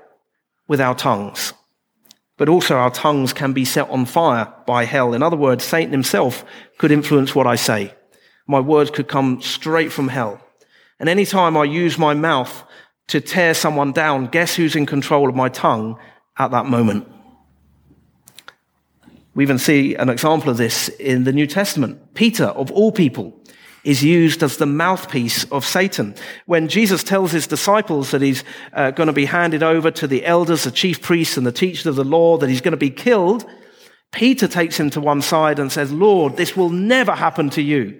with 0.67 0.79
our 0.79 0.93
tongues, 0.93 1.53
but 2.37 2.49
also 2.49 2.75
our 2.75 2.91
tongues 2.91 3.33
can 3.33 3.51
be 3.51 3.65
set 3.65 3.89
on 3.89 4.05
fire 4.05 4.53
by 4.67 4.85
hell. 4.85 5.15
In 5.15 5.23
other 5.23 5.37
words, 5.37 5.63
Satan 5.63 5.91
himself 5.91 6.45
could 6.77 6.91
influence 6.91 7.33
what 7.33 7.47
I 7.47 7.55
say. 7.55 7.95
My 8.45 8.59
words 8.59 8.91
could 8.91 9.07
come 9.07 9.41
straight 9.41 9.91
from 9.91 10.09
hell. 10.09 10.39
And 11.03 11.09
any 11.09 11.25
time 11.25 11.57
I 11.57 11.65
use 11.65 11.97
my 11.97 12.13
mouth 12.13 12.63
to 13.09 13.19
tear 13.19 13.53
someone 13.53 13.91
down, 13.91 14.27
guess 14.27 14.55
who's 14.55 14.73
in 14.73 14.85
control 14.85 15.27
of 15.27 15.35
my 15.35 15.49
tongue 15.49 15.99
at 16.37 16.51
that 16.51 16.65
moment? 16.65 17.09
We 19.35 19.43
even 19.43 19.57
see 19.59 19.95
an 19.95 20.07
example 20.07 20.49
of 20.49 20.55
this 20.55 20.87
in 20.87 21.25
the 21.25 21.33
New 21.33 21.45
Testament. 21.45 22.13
Peter, 22.13 22.45
of 22.45 22.71
all 22.71 22.93
people, 22.93 23.37
is 23.83 24.01
used 24.01 24.43
as 24.43 24.55
the 24.55 24.65
mouthpiece 24.65 25.43
of 25.51 25.65
Satan. 25.65 26.15
When 26.45 26.69
Jesus 26.69 27.03
tells 27.03 27.33
his 27.33 27.47
disciples 27.47 28.11
that 28.11 28.21
he's 28.21 28.45
uh, 28.71 28.91
going 28.91 29.07
to 29.07 29.11
be 29.11 29.25
handed 29.25 29.61
over 29.61 29.91
to 29.91 30.07
the 30.07 30.25
elders, 30.25 30.63
the 30.63 30.71
chief 30.71 31.01
priests, 31.01 31.35
and 31.35 31.45
the 31.45 31.51
teachers 31.51 31.85
of 31.85 31.97
the 31.97 32.05
law, 32.05 32.37
that 32.37 32.49
he's 32.49 32.61
going 32.61 32.71
to 32.71 32.77
be 32.77 32.89
killed, 32.89 33.45
Peter 34.13 34.47
takes 34.47 34.79
him 34.79 34.89
to 34.91 35.01
one 35.01 35.21
side 35.21 35.59
and 35.59 35.69
says, 35.69 35.91
Lord, 35.91 36.37
this 36.37 36.55
will 36.55 36.69
never 36.69 37.11
happen 37.11 37.49
to 37.49 37.61
you. 37.61 37.99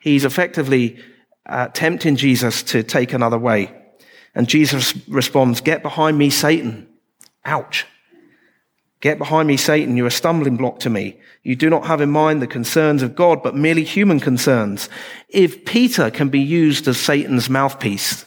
He's 0.00 0.24
effectively 0.24 0.98
uh, 1.46 1.68
tempting 1.68 2.16
Jesus 2.16 2.62
to 2.64 2.82
take 2.82 3.12
another 3.12 3.38
way. 3.38 3.74
And 4.34 4.48
Jesus 4.48 4.94
responds, 5.08 5.60
Get 5.60 5.82
behind 5.82 6.18
me, 6.18 6.30
Satan. 6.30 6.88
Ouch. 7.44 7.86
Get 9.00 9.18
behind 9.18 9.48
me, 9.48 9.56
Satan. 9.56 9.96
You're 9.96 10.08
a 10.08 10.10
stumbling 10.10 10.56
block 10.56 10.80
to 10.80 10.90
me. 10.90 11.18
You 11.42 11.56
do 11.56 11.70
not 11.70 11.86
have 11.86 12.02
in 12.02 12.10
mind 12.10 12.42
the 12.42 12.46
concerns 12.46 13.02
of 13.02 13.16
God, 13.16 13.42
but 13.42 13.56
merely 13.56 13.82
human 13.82 14.20
concerns. 14.20 14.90
If 15.30 15.64
Peter 15.64 16.10
can 16.10 16.28
be 16.28 16.40
used 16.40 16.86
as 16.86 16.98
Satan's 17.00 17.48
mouthpiece, 17.48 18.26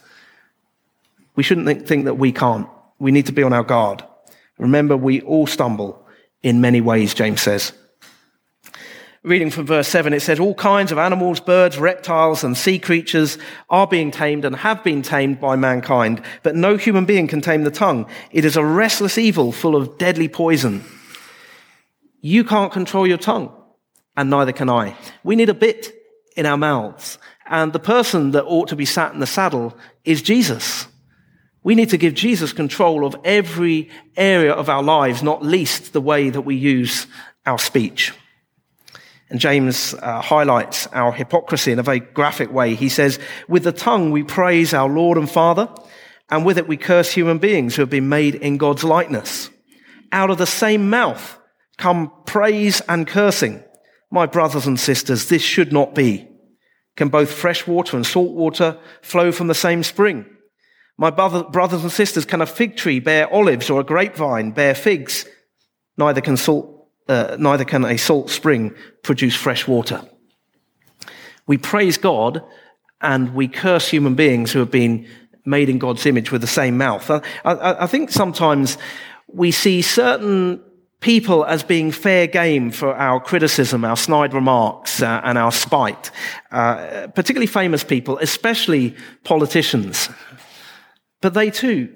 we 1.36 1.44
shouldn't 1.44 1.88
think 1.88 2.06
that 2.06 2.16
we 2.16 2.32
can't. 2.32 2.68
We 2.98 3.12
need 3.12 3.28
to 3.28 3.32
be 3.32 3.44
on 3.44 3.54
our 3.54 3.64
guard. 3.64 4.04
Remember, 4.58 4.98
we 4.98 5.22
all 5.22 5.46
stumble 5.46 6.08
in 6.42 6.62
many 6.62 6.82
ways, 6.82 7.14
James 7.14 7.42
says. 7.42 7.72
Reading 9.24 9.52
from 9.52 9.66
verse 9.66 9.88
7, 9.88 10.12
it 10.12 10.22
says, 10.22 10.38
All 10.38 10.54
kinds 10.54 10.92
of 10.92 10.98
animals, 10.98 11.40
birds, 11.40 11.78
reptiles, 11.78 12.44
and 12.44 12.58
sea 12.58 12.78
creatures 12.78 13.38
are 13.70 13.88
being 13.88 14.12
tamed 14.12 14.44
and 14.44 14.54
have 14.54 14.84
been 14.84 15.02
tamed 15.02 15.40
by 15.40 15.56
mankind, 15.56 16.22
but 16.44 16.58
no 16.58 16.76
human 16.76 17.06
being 17.06 17.28
can 17.28 17.40
tame 17.40 17.64
the 17.64 17.72
tongue. 17.72 18.06
It 18.32 18.44
is 18.44 18.58
a 18.58 18.66
restless 18.66 19.18
evil 19.18 19.54
full 19.54 19.78
of 19.78 19.98
deadly 19.98 20.28
poison. 20.28 20.84
You 22.20 22.44
can't 22.44 22.74
control 22.74 23.08
your 23.08 23.18
tongue, 23.18 23.50
and 24.18 24.30
neither 24.30 24.52
can 24.52 24.70
I. 24.70 24.94
We 25.24 25.38
need 25.38 25.50
a 25.50 25.54
bit 25.54 25.94
in 26.36 26.46
our 26.46 26.58
mouths, 26.58 27.18
and 27.46 27.72
the 27.72 27.80
person 27.80 28.32
that 28.32 28.44
ought 28.44 28.68
to 28.70 28.76
be 28.76 28.86
sat 28.86 29.14
in 29.14 29.22
the 29.22 29.26
saddle 29.26 29.78
is 30.04 30.22
Jesus. 30.22 30.86
We 31.64 31.76
need 31.76 31.92
to 31.92 31.98
give 31.98 32.14
Jesus 32.14 32.52
control 32.52 33.06
of 33.06 33.16
every 33.24 33.90
area 34.18 34.52
of 34.52 34.68
our 34.68 34.84
lives, 34.84 35.24
not 35.24 35.46
least 35.46 35.94
the 35.94 36.02
way 36.02 36.30
that 36.30 36.42
we 36.42 36.56
use 36.56 37.08
our 37.46 37.58
speech. 37.58 38.12
And 39.34 39.42
James 39.42 39.96
uh, 39.96 40.22
highlights 40.22 40.86
our 40.94 41.12
hypocrisy 41.12 41.72
in 41.72 41.80
a 41.80 41.84
very 41.84 42.02
graphic 42.02 42.54
way. 42.54 42.76
He 42.76 42.88
says, 42.88 43.18
with 43.48 43.64
the 43.64 43.72
tongue 43.72 44.12
we 44.12 44.22
praise 44.22 44.76
our 44.76 44.88
Lord 44.88 45.18
and 45.18 45.28
Father, 45.28 45.70
and 46.30 46.46
with 46.46 46.60
it 46.60 46.68
we 46.68 46.78
curse 46.78 47.12
human 47.12 47.40
beings 47.40 47.76
who 47.76 47.82
have 47.82 47.90
been 47.90 48.10
made 48.10 48.36
in 48.36 48.58
God's 48.58 48.84
likeness. 48.84 49.50
Out 50.12 50.30
of 50.30 50.38
the 50.38 50.46
same 50.46 50.88
mouth 50.88 51.40
come 51.80 52.12
praise 52.28 52.80
and 52.88 53.08
cursing. 53.08 53.64
My 54.12 54.28
brothers 54.28 54.68
and 54.68 54.80
sisters, 54.80 55.30
this 55.30 55.42
should 55.42 55.74
not 55.74 55.96
be. 55.96 56.30
Can 56.96 57.10
both 57.10 57.34
fresh 57.34 57.66
water 57.66 57.98
and 57.98 58.06
salt 58.06 58.34
water 58.34 58.78
flow 59.02 59.32
from 59.32 59.48
the 59.48 59.56
same 59.56 59.82
spring? 59.82 60.28
My 60.96 61.10
brother, 61.10 61.44
brothers 61.44 61.82
and 61.82 61.92
sisters, 61.92 62.24
can 62.24 62.42
a 62.42 62.46
fig 62.46 62.78
tree 62.78 63.00
bear 63.00 63.34
olives 63.34 63.72
or 63.72 63.82
a 63.82 63.84
grapevine 63.84 64.52
bear 64.52 64.76
figs? 64.76 65.26
Neither 65.98 66.22
can 66.22 66.38
salt 66.38 66.73
uh, 67.08 67.36
neither 67.40 67.66
can 67.66 67.86
a 67.86 67.98
salt 67.98 68.30
spring 68.30 68.74
produce 69.02 69.36
fresh 69.36 69.68
water. 69.68 70.02
We 71.48 71.58
praise 71.58 71.98
God 71.98 72.44
and 73.02 73.36
we 73.36 73.48
curse 73.48 73.90
human 73.90 74.16
beings 74.16 74.52
who 74.52 74.60
have 74.60 74.72
been 74.72 75.08
made 75.46 75.70
in 75.70 75.78
God's 75.78 76.06
image 76.06 76.32
with 76.32 76.42
the 76.42 76.48
same 76.48 76.78
mouth. 76.78 77.10
I, 77.10 77.22
I, 77.44 77.84
I 77.84 77.88
think 77.88 78.10
sometimes 78.10 78.78
we 79.28 79.52
see 79.52 79.82
certain 79.82 80.62
people 81.02 81.44
as 81.44 81.64
being 81.64 81.92
fair 81.92 82.28
game 82.28 82.72
for 82.72 82.96
our 82.96 83.20
criticism, 83.20 83.84
our 83.84 83.98
snide 83.98 84.34
remarks, 84.34 85.02
uh, 85.02 85.20
and 85.26 85.38
our 85.38 85.52
spite. 85.52 86.12
Uh, 86.52 87.08
particularly 87.08 87.46
famous 87.46 87.84
people, 87.84 88.18
especially 88.20 88.96
politicians. 89.26 90.08
But 91.22 91.34
they 91.34 91.52
too 91.52 91.94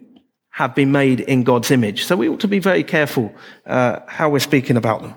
have 0.58 0.74
been 0.74 0.92
made 0.92 1.20
in 1.20 1.44
God's 1.44 1.70
image. 1.70 2.06
So 2.06 2.16
we 2.16 2.28
ought 2.28 2.40
to 2.40 2.48
be 2.48 2.58
very 2.58 2.84
careful 2.84 3.32
uh, 3.68 4.00
how 4.08 4.28
we're 4.28 4.40
speaking 4.40 4.76
about 4.76 5.04
them. 5.04 5.14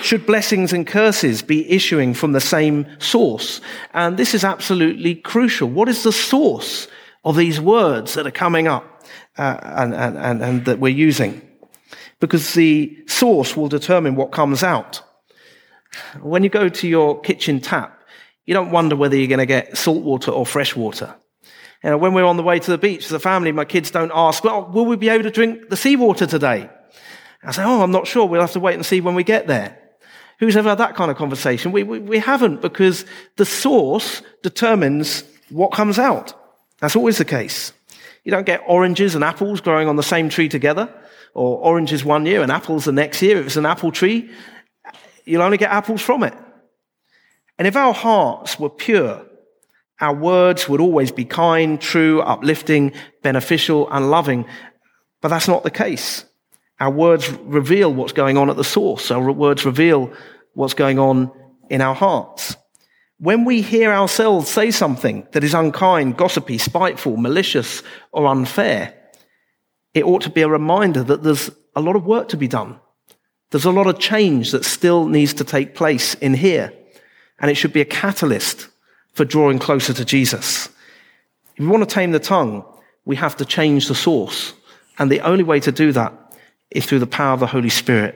Should 0.00 0.24
blessings 0.24 0.72
and 0.72 0.86
curses 0.86 1.42
be 1.42 1.70
issuing 1.70 2.14
from 2.14 2.32
the 2.32 2.40
same 2.40 2.86
source? 2.98 3.60
And 3.92 4.16
this 4.16 4.32
is 4.32 4.42
absolutely 4.42 5.16
crucial. 5.16 5.68
What 5.68 5.86
is 5.90 6.02
the 6.02 6.12
source 6.12 6.88
of 7.24 7.36
these 7.36 7.60
words 7.60 8.14
that 8.14 8.26
are 8.26 8.30
coming 8.30 8.66
up 8.66 9.04
uh, 9.36 9.58
and, 9.62 9.94
and, 9.94 10.16
and, 10.16 10.42
and 10.42 10.64
that 10.64 10.78
we're 10.78 10.88
using? 10.88 11.42
Because 12.18 12.54
the 12.54 13.04
source 13.06 13.54
will 13.54 13.68
determine 13.68 14.16
what 14.16 14.32
comes 14.32 14.62
out. 14.62 15.02
When 16.22 16.42
you 16.42 16.48
go 16.48 16.70
to 16.70 16.88
your 16.88 17.20
kitchen 17.20 17.60
tap, 17.60 18.02
you 18.46 18.54
don't 18.54 18.70
wonder 18.70 18.96
whether 18.96 19.14
you're 19.14 19.28
going 19.28 19.40
to 19.40 19.46
get 19.46 19.76
salt 19.76 20.02
water 20.02 20.30
or 20.30 20.46
fresh 20.46 20.74
water. 20.74 21.14
You 21.82 21.90
know, 21.90 21.98
when 21.98 22.14
we're 22.14 22.24
on 22.24 22.36
the 22.36 22.42
way 22.42 22.58
to 22.58 22.70
the 22.70 22.78
beach 22.78 23.06
as 23.06 23.12
a 23.12 23.18
family, 23.18 23.50
my 23.50 23.64
kids 23.64 23.90
don't 23.90 24.12
ask, 24.14 24.44
well, 24.44 24.70
will 24.70 24.86
we 24.86 24.96
be 24.96 25.08
able 25.08 25.24
to 25.24 25.30
drink 25.30 25.68
the 25.68 25.76
seawater 25.76 26.26
today? 26.26 26.70
I 27.42 27.50
say, 27.50 27.64
oh, 27.64 27.82
I'm 27.82 27.90
not 27.90 28.06
sure. 28.06 28.26
We'll 28.26 28.40
have 28.40 28.52
to 28.52 28.60
wait 28.60 28.76
and 28.76 28.86
see 28.86 29.00
when 29.00 29.16
we 29.16 29.24
get 29.24 29.48
there. 29.48 29.76
Who's 30.38 30.56
ever 30.56 30.70
had 30.70 30.78
that 30.78 30.94
kind 30.94 31.10
of 31.10 31.16
conversation? 31.16 31.72
We, 31.72 31.82
we, 31.82 31.98
we 31.98 32.18
haven't 32.18 32.62
because 32.62 33.04
the 33.36 33.44
source 33.44 34.22
determines 34.42 35.24
what 35.50 35.72
comes 35.72 35.98
out. 35.98 36.34
That's 36.78 36.96
always 36.96 37.18
the 37.18 37.24
case. 37.24 37.72
You 38.24 38.30
don't 38.30 38.46
get 38.46 38.62
oranges 38.66 39.16
and 39.16 39.24
apples 39.24 39.60
growing 39.60 39.88
on 39.88 39.96
the 39.96 40.02
same 40.02 40.28
tree 40.28 40.48
together, 40.48 40.92
or 41.34 41.58
oranges 41.58 42.04
one 42.04 42.26
year 42.26 42.42
and 42.42 42.52
apples 42.52 42.84
the 42.84 42.92
next 42.92 43.22
year. 43.22 43.38
If 43.38 43.46
it's 43.46 43.56
an 43.56 43.66
apple 43.66 43.90
tree, 43.90 44.30
you'll 45.24 45.42
only 45.42 45.58
get 45.58 45.70
apples 45.72 46.00
from 46.00 46.22
it. 46.22 46.34
And 47.58 47.66
if 47.66 47.74
our 47.74 47.92
hearts 47.92 48.58
were 48.58 48.70
pure, 48.70 49.26
our 50.02 50.12
words 50.12 50.68
would 50.68 50.80
always 50.80 51.12
be 51.12 51.24
kind, 51.24 51.80
true, 51.80 52.20
uplifting, 52.22 52.92
beneficial, 53.22 53.88
and 53.90 54.10
loving. 54.10 54.44
But 55.20 55.28
that's 55.28 55.46
not 55.46 55.62
the 55.62 55.70
case. 55.70 56.24
Our 56.80 56.90
words 56.90 57.30
reveal 57.30 57.94
what's 57.94 58.12
going 58.12 58.36
on 58.36 58.50
at 58.50 58.56
the 58.56 58.64
source. 58.64 59.12
Our 59.12 59.30
words 59.30 59.64
reveal 59.64 60.12
what's 60.54 60.74
going 60.74 60.98
on 60.98 61.30
in 61.70 61.80
our 61.80 61.94
hearts. 61.94 62.56
When 63.18 63.44
we 63.44 63.62
hear 63.62 63.92
ourselves 63.92 64.50
say 64.50 64.72
something 64.72 65.28
that 65.30 65.44
is 65.44 65.54
unkind, 65.54 66.16
gossipy, 66.16 66.58
spiteful, 66.58 67.16
malicious, 67.16 67.84
or 68.10 68.26
unfair, 68.26 68.92
it 69.94 70.04
ought 70.04 70.22
to 70.22 70.30
be 70.30 70.42
a 70.42 70.48
reminder 70.48 71.04
that 71.04 71.22
there's 71.22 71.48
a 71.76 71.80
lot 71.80 71.94
of 71.94 72.04
work 72.04 72.28
to 72.30 72.36
be 72.36 72.48
done. 72.48 72.80
There's 73.52 73.66
a 73.66 73.70
lot 73.70 73.86
of 73.86 74.00
change 74.00 74.50
that 74.50 74.64
still 74.64 75.06
needs 75.06 75.34
to 75.34 75.44
take 75.44 75.76
place 75.76 76.14
in 76.14 76.34
here. 76.34 76.72
And 77.38 77.52
it 77.52 77.54
should 77.54 77.72
be 77.72 77.80
a 77.80 77.84
catalyst 77.84 78.68
for 79.12 79.24
drawing 79.24 79.58
closer 79.58 79.92
to 79.92 80.04
Jesus. 80.04 80.68
If 81.56 81.60
we 81.60 81.66
want 81.66 81.88
to 81.88 81.94
tame 81.94 82.12
the 82.12 82.18
tongue, 82.18 82.64
we 83.04 83.16
have 83.16 83.36
to 83.36 83.44
change 83.44 83.88
the 83.88 83.94
source. 83.94 84.54
And 84.98 85.10
the 85.10 85.20
only 85.20 85.44
way 85.44 85.60
to 85.60 85.72
do 85.72 85.92
that 85.92 86.12
is 86.70 86.86
through 86.86 87.00
the 87.00 87.06
power 87.06 87.34
of 87.34 87.40
the 87.40 87.46
Holy 87.46 87.68
Spirit. 87.68 88.14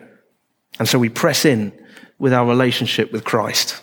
And 0.79 0.89
so 0.89 0.99
we 0.99 1.09
press 1.09 1.45
in 1.45 1.73
with 2.19 2.33
our 2.33 2.47
relationship 2.47 3.13
with 3.13 3.25
Christ. 3.25 3.83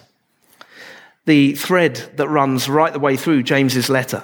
The 1.25 1.53
thread 1.53 2.11
that 2.17 2.27
runs 2.27 2.67
right 2.67 2.91
the 2.91 2.99
way 2.99 3.15
through 3.15 3.43
James's 3.43 3.89
letter 3.89 4.23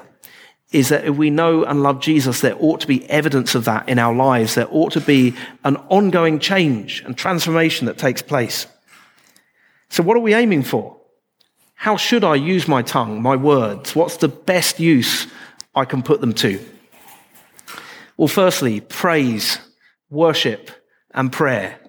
is 0.72 0.90
that 0.90 1.06
if 1.06 1.16
we 1.16 1.30
know 1.30 1.64
and 1.64 1.82
love 1.82 2.00
Jesus, 2.00 2.42
there 2.42 2.56
ought 2.60 2.82
to 2.82 2.88
be 2.88 3.10
evidence 3.10 3.56
of 3.56 3.66
that 3.66 3.90
in 3.90 3.98
our 3.98 4.14
lives. 4.14 4.56
There 4.56 4.68
ought 4.70 4.92
to 4.94 5.02
be 5.02 5.36
an 5.64 5.78
ongoing 5.90 6.40
change 6.40 7.02
and 7.06 7.18
transformation 7.18 7.88
that 7.88 7.98
takes 7.98 8.22
place. 8.22 8.68
So 9.90 10.04
what 10.04 10.16
are 10.16 10.22
we 10.22 10.36
aiming 10.36 10.64
for? 10.64 10.99
How 11.80 11.96
should 11.96 12.26
I 12.26 12.36
use 12.36 12.68
my 12.68 12.82
tongue, 12.82 13.22
my 13.22 13.38
words? 13.38 13.96
What's 13.96 14.18
the 14.18 14.28
best 14.28 14.82
use 14.82 15.28
I 15.74 15.86
can 15.86 16.04
put 16.04 16.20
them 16.20 16.34
to? 16.34 16.60
Well, 18.18 18.28
firstly, 18.28 18.82
praise, 18.82 19.60
worship, 20.10 20.72
and 21.14 21.32
prayer. 21.32 21.80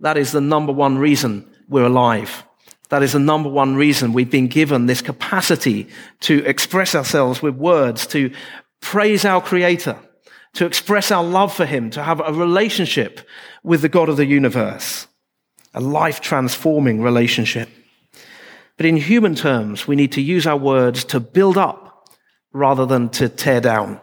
That 0.00 0.16
is 0.16 0.32
the 0.32 0.40
number 0.40 0.72
one 0.72 0.98
reason 0.98 1.48
we're 1.68 1.84
alive. 1.86 2.42
That 2.88 3.04
is 3.04 3.12
the 3.12 3.20
number 3.20 3.48
one 3.48 3.76
reason 3.76 4.12
we've 4.12 4.28
been 4.28 4.48
given 4.48 4.86
this 4.86 5.02
capacity 5.02 5.86
to 6.22 6.44
express 6.44 6.96
ourselves 6.96 7.40
with 7.40 7.54
words, 7.54 8.08
to 8.08 8.32
praise 8.80 9.24
our 9.24 9.40
Creator, 9.40 9.96
to 10.54 10.66
express 10.66 11.12
our 11.12 11.22
love 11.22 11.54
for 11.54 11.64
Him, 11.64 11.90
to 11.90 12.02
have 12.02 12.18
a 12.18 12.32
relationship 12.32 13.20
with 13.62 13.82
the 13.82 13.88
God 13.88 14.08
of 14.08 14.16
the 14.16 14.26
universe, 14.26 15.06
a 15.74 15.80
life 15.80 16.20
transforming 16.20 17.00
relationship. 17.00 17.68
But 18.78 18.86
in 18.86 18.96
human 18.96 19.34
terms, 19.34 19.86
we 19.86 19.96
need 19.96 20.12
to 20.12 20.22
use 20.22 20.46
our 20.46 20.56
words 20.56 21.04
to 21.06 21.20
build 21.20 21.58
up 21.58 22.08
rather 22.52 22.86
than 22.86 23.10
to 23.10 23.28
tear 23.28 23.60
down. 23.60 24.00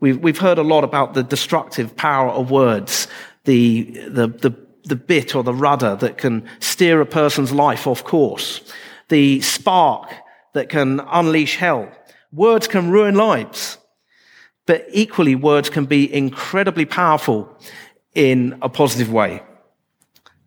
We've, 0.00 0.18
we've 0.18 0.38
heard 0.38 0.58
a 0.58 0.62
lot 0.62 0.84
about 0.84 1.14
the 1.14 1.22
destructive 1.22 1.96
power 1.96 2.28
of 2.28 2.50
words, 2.50 3.06
the, 3.44 3.82
the, 4.08 4.26
the, 4.26 4.66
the 4.84 4.96
bit 4.96 5.36
or 5.36 5.44
the 5.44 5.54
rudder 5.54 5.94
that 5.96 6.18
can 6.18 6.46
steer 6.58 7.00
a 7.00 7.06
person's 7.06 7.52
life 7.52 7.86
off 7.86 8.02
course, 8.02 8.60
the 9.08 9.40
spark 9.40 10.12
that 10.52 10.68
can 10.68 11.00
unleash 11.06 11.56
hell. 11.56 11.90
Words 12.32 12.66
can 12.66 12.90
ruin 12.90 13.14
lives, 13.14 13.78
but 14.66 14.84
equally 14.92 15.36
words 15.36 15.70
can 15.70 15.86
be 15.86 16.12
incredibly 16.12 16.86
powerful 16.86 17.56
in 18.16 18.58
a 18.62 18.68
positive 18.68 19.12
way. 19.12 19.42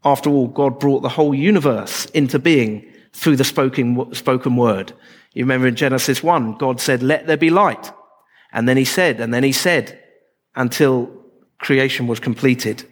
After 0.04 0.30
all, 0.30 0.48
God 0.48 0.78
brought 0.78 1.04
the 1.04 1.10
whole 1.10 1.34
universe 1.34 2.06
into 2.08 2.38
being 2.38 2.86
through 3.14 3.36
the 3.36 3.44
spoken, 3.44 4.14
spoken 4.14 4.56
word. 4.56 4.94
You 5.34 5.44
remember 5.44 5.68
in 5.68 5.76
Genesis 5.76 6.24
1, 6.24 6.58
God 6.58 6.82
said, 6.82 7.04
let 7.04 7.28
there 7.28 7.38
be 7.38 7.50
light. 7.50 7.92
And 8.52 8.68
then 8.68 8.78
he 8.78 8.86
said, 8.86 9.20
and 9.20 9.34
then 9.34 9.44
he 9.44 9.52
said, 9.52 10.02
until 10.56 11.12
creation 11.60 12.08
was 12.08 12.20
completed. 12.20 12.86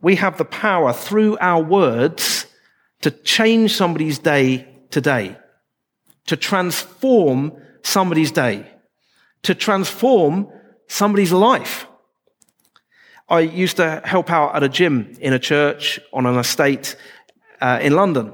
We 0.00 0.16
have 0.16 0.38
the 0.38 0.44
power 0.44 0.92
through 0.92 1.38
our 1.40 1.62
words 1.62 2.46
to 3.02 3.10
change 3.10 3.74
somebody's 3.74 4.18
day 4.18 4.68
today, 4.90 5.36
to 6.26 6.36
transform 6.36 7.52
somebody's 7.82 8.32
day, 8.32 8.66
to 9.42 9.54
transform 9.54 10.48
somebody's 10.88 11.32
life. 11.32 11.86
I 13.28 13.40
used 13.40 13.76
to 13.78 14.02
help 14.04 14.30
out 14.30 14.54
at 14.54 14.62
a 14.62 14.68
gym 14.68 15.16
in 15.20 15.32
a 15.32 15.38
church 15.38 15.98
on 16.12 16.26
an 16.26 16.36
estate 16.36 16.96
uh, 17.64 17.78
in 17.80 17.92
London 17.94 18.26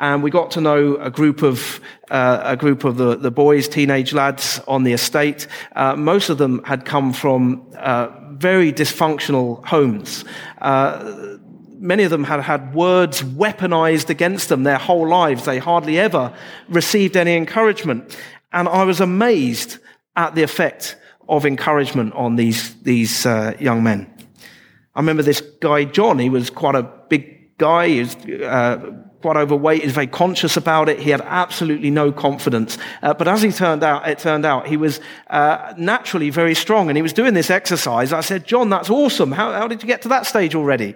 and 0.00 0.22
we 0.22 0.30
got 0.30 0.50
to 0.52 0.60
know 0.60 0.96
a 0.96 1.10
group 1.10 1.42
of 1.42 1.80
uh, 2.10 2.40
a 2.42 2.56
group 2.56 2.84
of 2.84 2.96
the, 2.96 3.16
the 3.16 3.30
boys, 3.30 3.68
teenage 3.68 4.12
lads 4.12 4.60
on 4.66 4.82
the 4.82 4.92
estate. 4.92 5.46
Uh, 5.76 5.94
most 5.94 6.30
of 6.30 6.38
them 6.38 6.64
had 6.64 6.84
come 6.84 7.12
from 7.12 7.64
uh, 7.76 8.08
very 8.32 8.72
dysfunctional 8.72 9.64
homes. 9.64 10.24
Uh, 10.60 11.36
many 11.78 12.02
of 12.02 12.10
them 12.10 12.24
had 12.24 12.40
had 12.40 12.74
words 12.74 13.22
weaponized 13.22 14.08
against 14.08 14.48
them 14.48 14.62
their 14.64 14.78
whole 14.78 15.06
lives. 15.06 15.44
They 15.44 15.58
hardly 15.58 15.98
ever 15.98 16.32
received 16.68 17.16
any 17.16 17.36
encouragement, 17.36 18.16
and 18.52 18.68
I 18.68 18.84
was 18.84 19.00
amazed 19.00 19.78
at 20.16 20.34
the 20.34 20.42
effect 20.42 20.96
of 21.28 21.44
encouragement 21.44 22.14
on 22.14 22.36
these 22.36 22.74
these 22.82 23.26
uh, 23.26 23.54
young 23.60 23.82
men. 23.82 24.10
I 24.94 25.00
remember 25.00 25.22
this 25.22 25.42
guy 25.60 25.84
John. 25.84 26.18
He 26.18 26.30
was 26.30 26.48
quite 26.48 26.74
a 26.74 26.82
big 26.82 27.39
guy. 27.60 28.00
Was 28.00 28.16
uh, 28.16 29.00
quite 29.20 29.36
overweight, 29.36 29.82
is 29.82 29.92
very 29.92 30.06
conscious 30.06 30.56
about 30.56 30.88
it. 30.88 30.98
He 30.98 31.10
had 31.10 31.20
absolutely 31.20 31.90
no 31.90 32.10
confidence. 32.10 32.78
Uh, 33.02 33.14
but 33.14 33.28
as 33.28 33.42
he 33.42 33.52
turned 33.52 33.82
out, 33.82 34.08
it 34.08 34.18
turned 34.18 34.46
out 34.46 34.66
he 34.66 34.76
was 34.76 35.00
uh, 35.28 35.74
naturally 35.76 36.30
very 36.30 36.54
strong 36.54 36.88
and 36.88 36.96
he 36.96 37.02
was 37.02 37.12
doing 37.12 37.34
this 37.34 37.50
exercise. 37.50 38.12
I 38.12 38.22
said, 38.22 38.46
John, 38.46 38.70
that's 38.70 38.90
awesome. 38.90 39.32
How, 39.32 39.52
how 39.52 39.68
did 39.68 39.82
you 39.82 39.86
get 39.86 40.02
to 40.02 40.08
that 40.08 40.26
stage 40.26 40.54
already? 40.54 40.94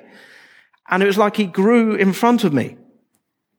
And 0.88 1.02
it 1.02 1.06
was 1.06 1.18
like 1.18 1.36
he 1.36 1.46
grew 1.46 1.94
in 1.94 2.12
front 2.12 2.44
of 2.44 2.52
me. 2.52 2.76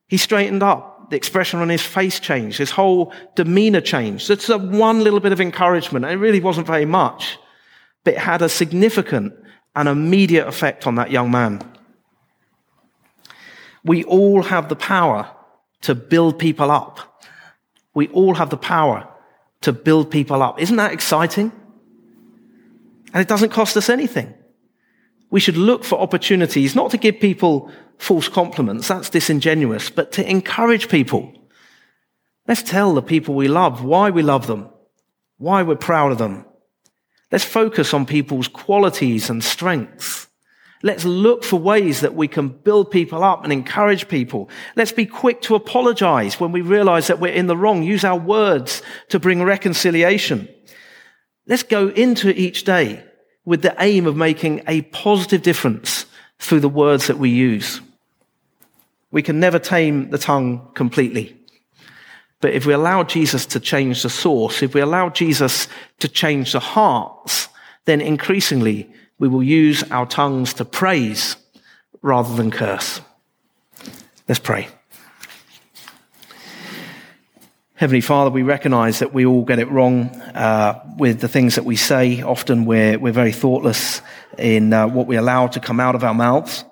He 0.08 0.16
straightened 0.16 0.62
up. 0.62 1.10
The 1.10 1.16
expression 1.16 1.60
on 1.60 1.68
his 1.68 1.82
face 1.82 2.18
changed. 2.18 2.58
His 2.58 2.72
whole 2.72 3.12
demeanor 3.36 3.80
changed. 3.80 4.28
It's 4.30 4.48
a 4.48 4.58
one 4.58 5.04
little 5.04 5.20
bit 5.20 5.32
of 5.32 5.40
encouragement. 5.40 6.04
It 6.04 6.16
really 6.16 6.40
wasn't 6.40 6.66
very 6.66 6.84
much, 6.84 7.38
but 8.02 8.14
it 8.14 8.18
had 8.18 8.42
a 8.42 8.48
significant 8.48 9.32
and 9.76 9.88
immediate 9.88 10.48
effect 10.48 10.86
on 10.88 10.96
that 10.96 11.12
young 11.12 11.30
man 11.30 11.75
we 13.86 14.04
all 14.04 14.42
have 14.42 14.68
the 14.68 14.76
power 14.76 15.30
to 15.82 15.94
build 15.94 16.38
people 16.38 16.70
up. 16.70 17.22
We 17.94 18.08
all 18.08 18.34
have 18.34 18.50
the 18.50 18.56
power 18.56 19.08
to 19.62 19.72
build 19.72 20.10
people 20.10 20.42
up. 20.42 20.60
Isn't 20.60 20.76
that 20.76 20.92
exciting? 20.92 21.52
And 23.14 23.22
it 23.22 23.28
doesn't 23.28 23.50
cost 23.50 23.76
us 23.76 23.88
anything. 23.88 24.34
We 25.30 25.40
should 25.40 25.56
look 25.56 25.84
for 25.84 25.98
opportunities, 25.98 26.74
not 26.74 26.90
to 26.90 26.98
give 26.98 27.20
people 27.20 27.70
false 27.98 28.28
compliments, 28.28 28.88
that's 28.88 29.10
disingenuous, 29.10 29.90
but 29.90 30.12
to 30.12 30.30
encourage 30.30 30.88
people, 30.88 31.32
Let's 32.48 32.62
tell 32.62 32.94
the 32.94 33.02
people 33.02 33.34
we 33.34 33.48
love 33.48 33.82
why 33.82 34.10
we 34.10 34.22
love 34.22 34.46
them, 34.46 34.70
why 35.38 35.62
we're 35.62 35.76
proud 35.76 36.12
of 36.12 36.18
them. 36.18 36.44
Let's 37.32 37.44
focus 37.44 37.92
on 37.92 38.06
people's 38.06 38.48
qualities 38.48 39.28
and 39.28 39.42
strengths. 39.42 40.25
Let's 40.82 41.04
look 41.04 41.42
for 41.42 41.58
ways 41.58 42.00
that 42.00 42.14
we 42.14 42.28
can 42.28 42.48
build 42.48 42.90
people 42.90 43.24
up 43.24 43.44
and 43.44 43.52
encourage 43.52 44.08
people. 44.08 44.50
Let's 44.76 44.92
be 44.92 45.06
quick 45.06 45.40
to 45.42 45.54
apologize 45.54 46.38
when 46.38 46.52
we 46.52 46.60
realize 46.60 47.06
that 47.06 47.18
we're 47.18 47.32
in 47.32 47.46
the 47.46 47.56
wrong. 47.56 47.82
Use 47.82 48.04
our 48.04 48.18
words 48.18 48.82
to 49.08 49.18
bring 49.18 49.42
reconciliation. 49.42 50.48
Let's 51.46 51.62
go 51.62 51.88
into 51.88 52.30
each 52.38 52.64
day 52.64 53.04
with 53.44 53.62
the 53.62 53.74
aim 53.78 54.06
of 54.06 54.16
making 54.16 54.62
a 54.66 54.82
positive 54.82 55.42
difference 55.42 56.04
through 56.38 56.60
the 56.60 56.68
words 56.68 57.06
that 57.06 57.18
we 57.18 57.30
use. 57.30 57.80
We 59.10 59.22
can 59.22 59.40
never 59.40 59.58
tame 59.58 60.10
the 60.10 60.18
tongue 60.18 60.68
completely. 60.74 61.36
But 62.40 62.52
if 62.52 62.66
we 62.66 62.74
allow 62.74 63.02
Jesus 63.02 63.46
to 63.46 63.60
change 63.60 64.02
the 64.02 64.10
source, 64.10 64.62
if 64.62 64.74
we 64.74 64.80
allow 64.80 65.08
Jesus 65.08 65.68
to 66.00 66.08
change 66.08 66.52
the 66.52 66.60
hearts, 66.60 67.48
then 67.86 68.00
increasingly 68.00 68.92
we 69.18 69.28
will 69.28 69.42
use 69.42 69.82
our 69.90 70.06
tongues 70.06 70.54
to 70.54 70.64
praise 70.64 71.36
rather 72.02 72.34
than 72.34 72.50
curse. 72.50 73.00
Let's 74.28 74.40
pray. 74.40 74.68
Heavenly 77.74 78.00
Father, 78.00 78.30
we 78.30 78.42
recognize 78.42 79.00
that 79.00 79.12
we 79.12 79.26
all 79.26 79.44
get 79.44 79.58
it 79.58 79.70
wrong 79.70 80.08
uh, 80.34 80.82
with 80.96 81.20
the 81.20 81.28
things 81.28 81.56
that 81.56 81.64
we 81.64 81.76
say. 81.76 82.22
Often 82.22 82.64
we're, 82.64 82.98
we're 82.98 83.12
very 83.12 83.32
thoughtless 83.32 84.00
in 84.38 84.72
uh, 84.72 84.86
what 84.86 85.06
we 85.06 85.16
allow 85.16 85.46
to 85.48 85.60
come 85.60 85.78
out 85.78 85.94
of 85.94 86.02
our 86.02 86.14
mouths. 86.14 86.64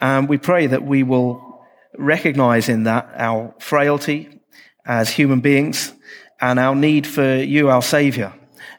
And 0.00 0.28
we 0.28 0.36
pray 0.36 0.66
that 0.66 0.84
we 0.84 1.02
will 1.02 1.64
recognize 1.96 2.68
in 2.68 2.84
that 2.84 3.10
our 3.16 3.54
frailty 3.58 4.40
as 4.84 5.08
human 5.08 5.40
beings 5.40 5.94
and 6.40 6.58
our 6.58 6.74
need 6.74 7.06
for 7.06 7.36
you, 7.36 7.70
our 7.70 7.82
Savior, 7.82 8.32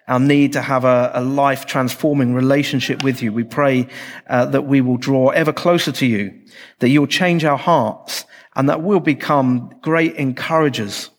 our 0.10 0.20
need 0.20 0.54
to 0.54 0.62
have 0.62 0.86
a, 0.86 1.12
a 1.14 1.22
life 1.22 1.68
transforming 1.68 2.34
relationship 2.34 3.04
with 3.04 3.22
you. 3.22 3.32
We 3.32 3.44
pray 3.44 3.88
uh, 4.28 4.46
that 4.48 4.64
we 4.64 4.82
will 4.82 4.98
draw 4.98 5.30
ever 5.30 5.54
closer 5.54 5.92
to 5.92 6.06
you, 6.06 6.34
that 6.80 6.90
you'll 6.90 7.08
change 7.08 7.46
our 7.46 7.58
hearts, 7.58 8.26
and 8.56 8.68
that 8.70 8.82
we'll 8.82 9.00
become 9.00 9.72
great 9.82 10.16
encouragers, 10.16 11.12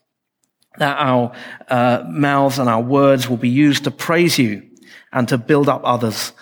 that 0.78 0.98
our 0.98 1.32
uh, 1.68 2.04
mouths 2.08 2.58
and 2.58 2.68
our 2.68 2.82
words 2.82 3.28
will 3.28 3.36
be 3.36 3.48
used 3.48 3.84
to 3.84 3.92
praise 3.92 4.38
you 4.38 4.68
and 5.12 5.28
to 5.28 5.38
build 5.38 5.68
up 5.68 5.82
others. 5.84 6.32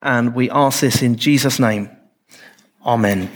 And 0.00 0.34
we 0.34 0.48
ask 0.50 0.80
this 0.80 1.02
in 1.02 1.16
Jesus' 1.16 1.58
name. 1.58 1.90
Amen. 2.86 3.30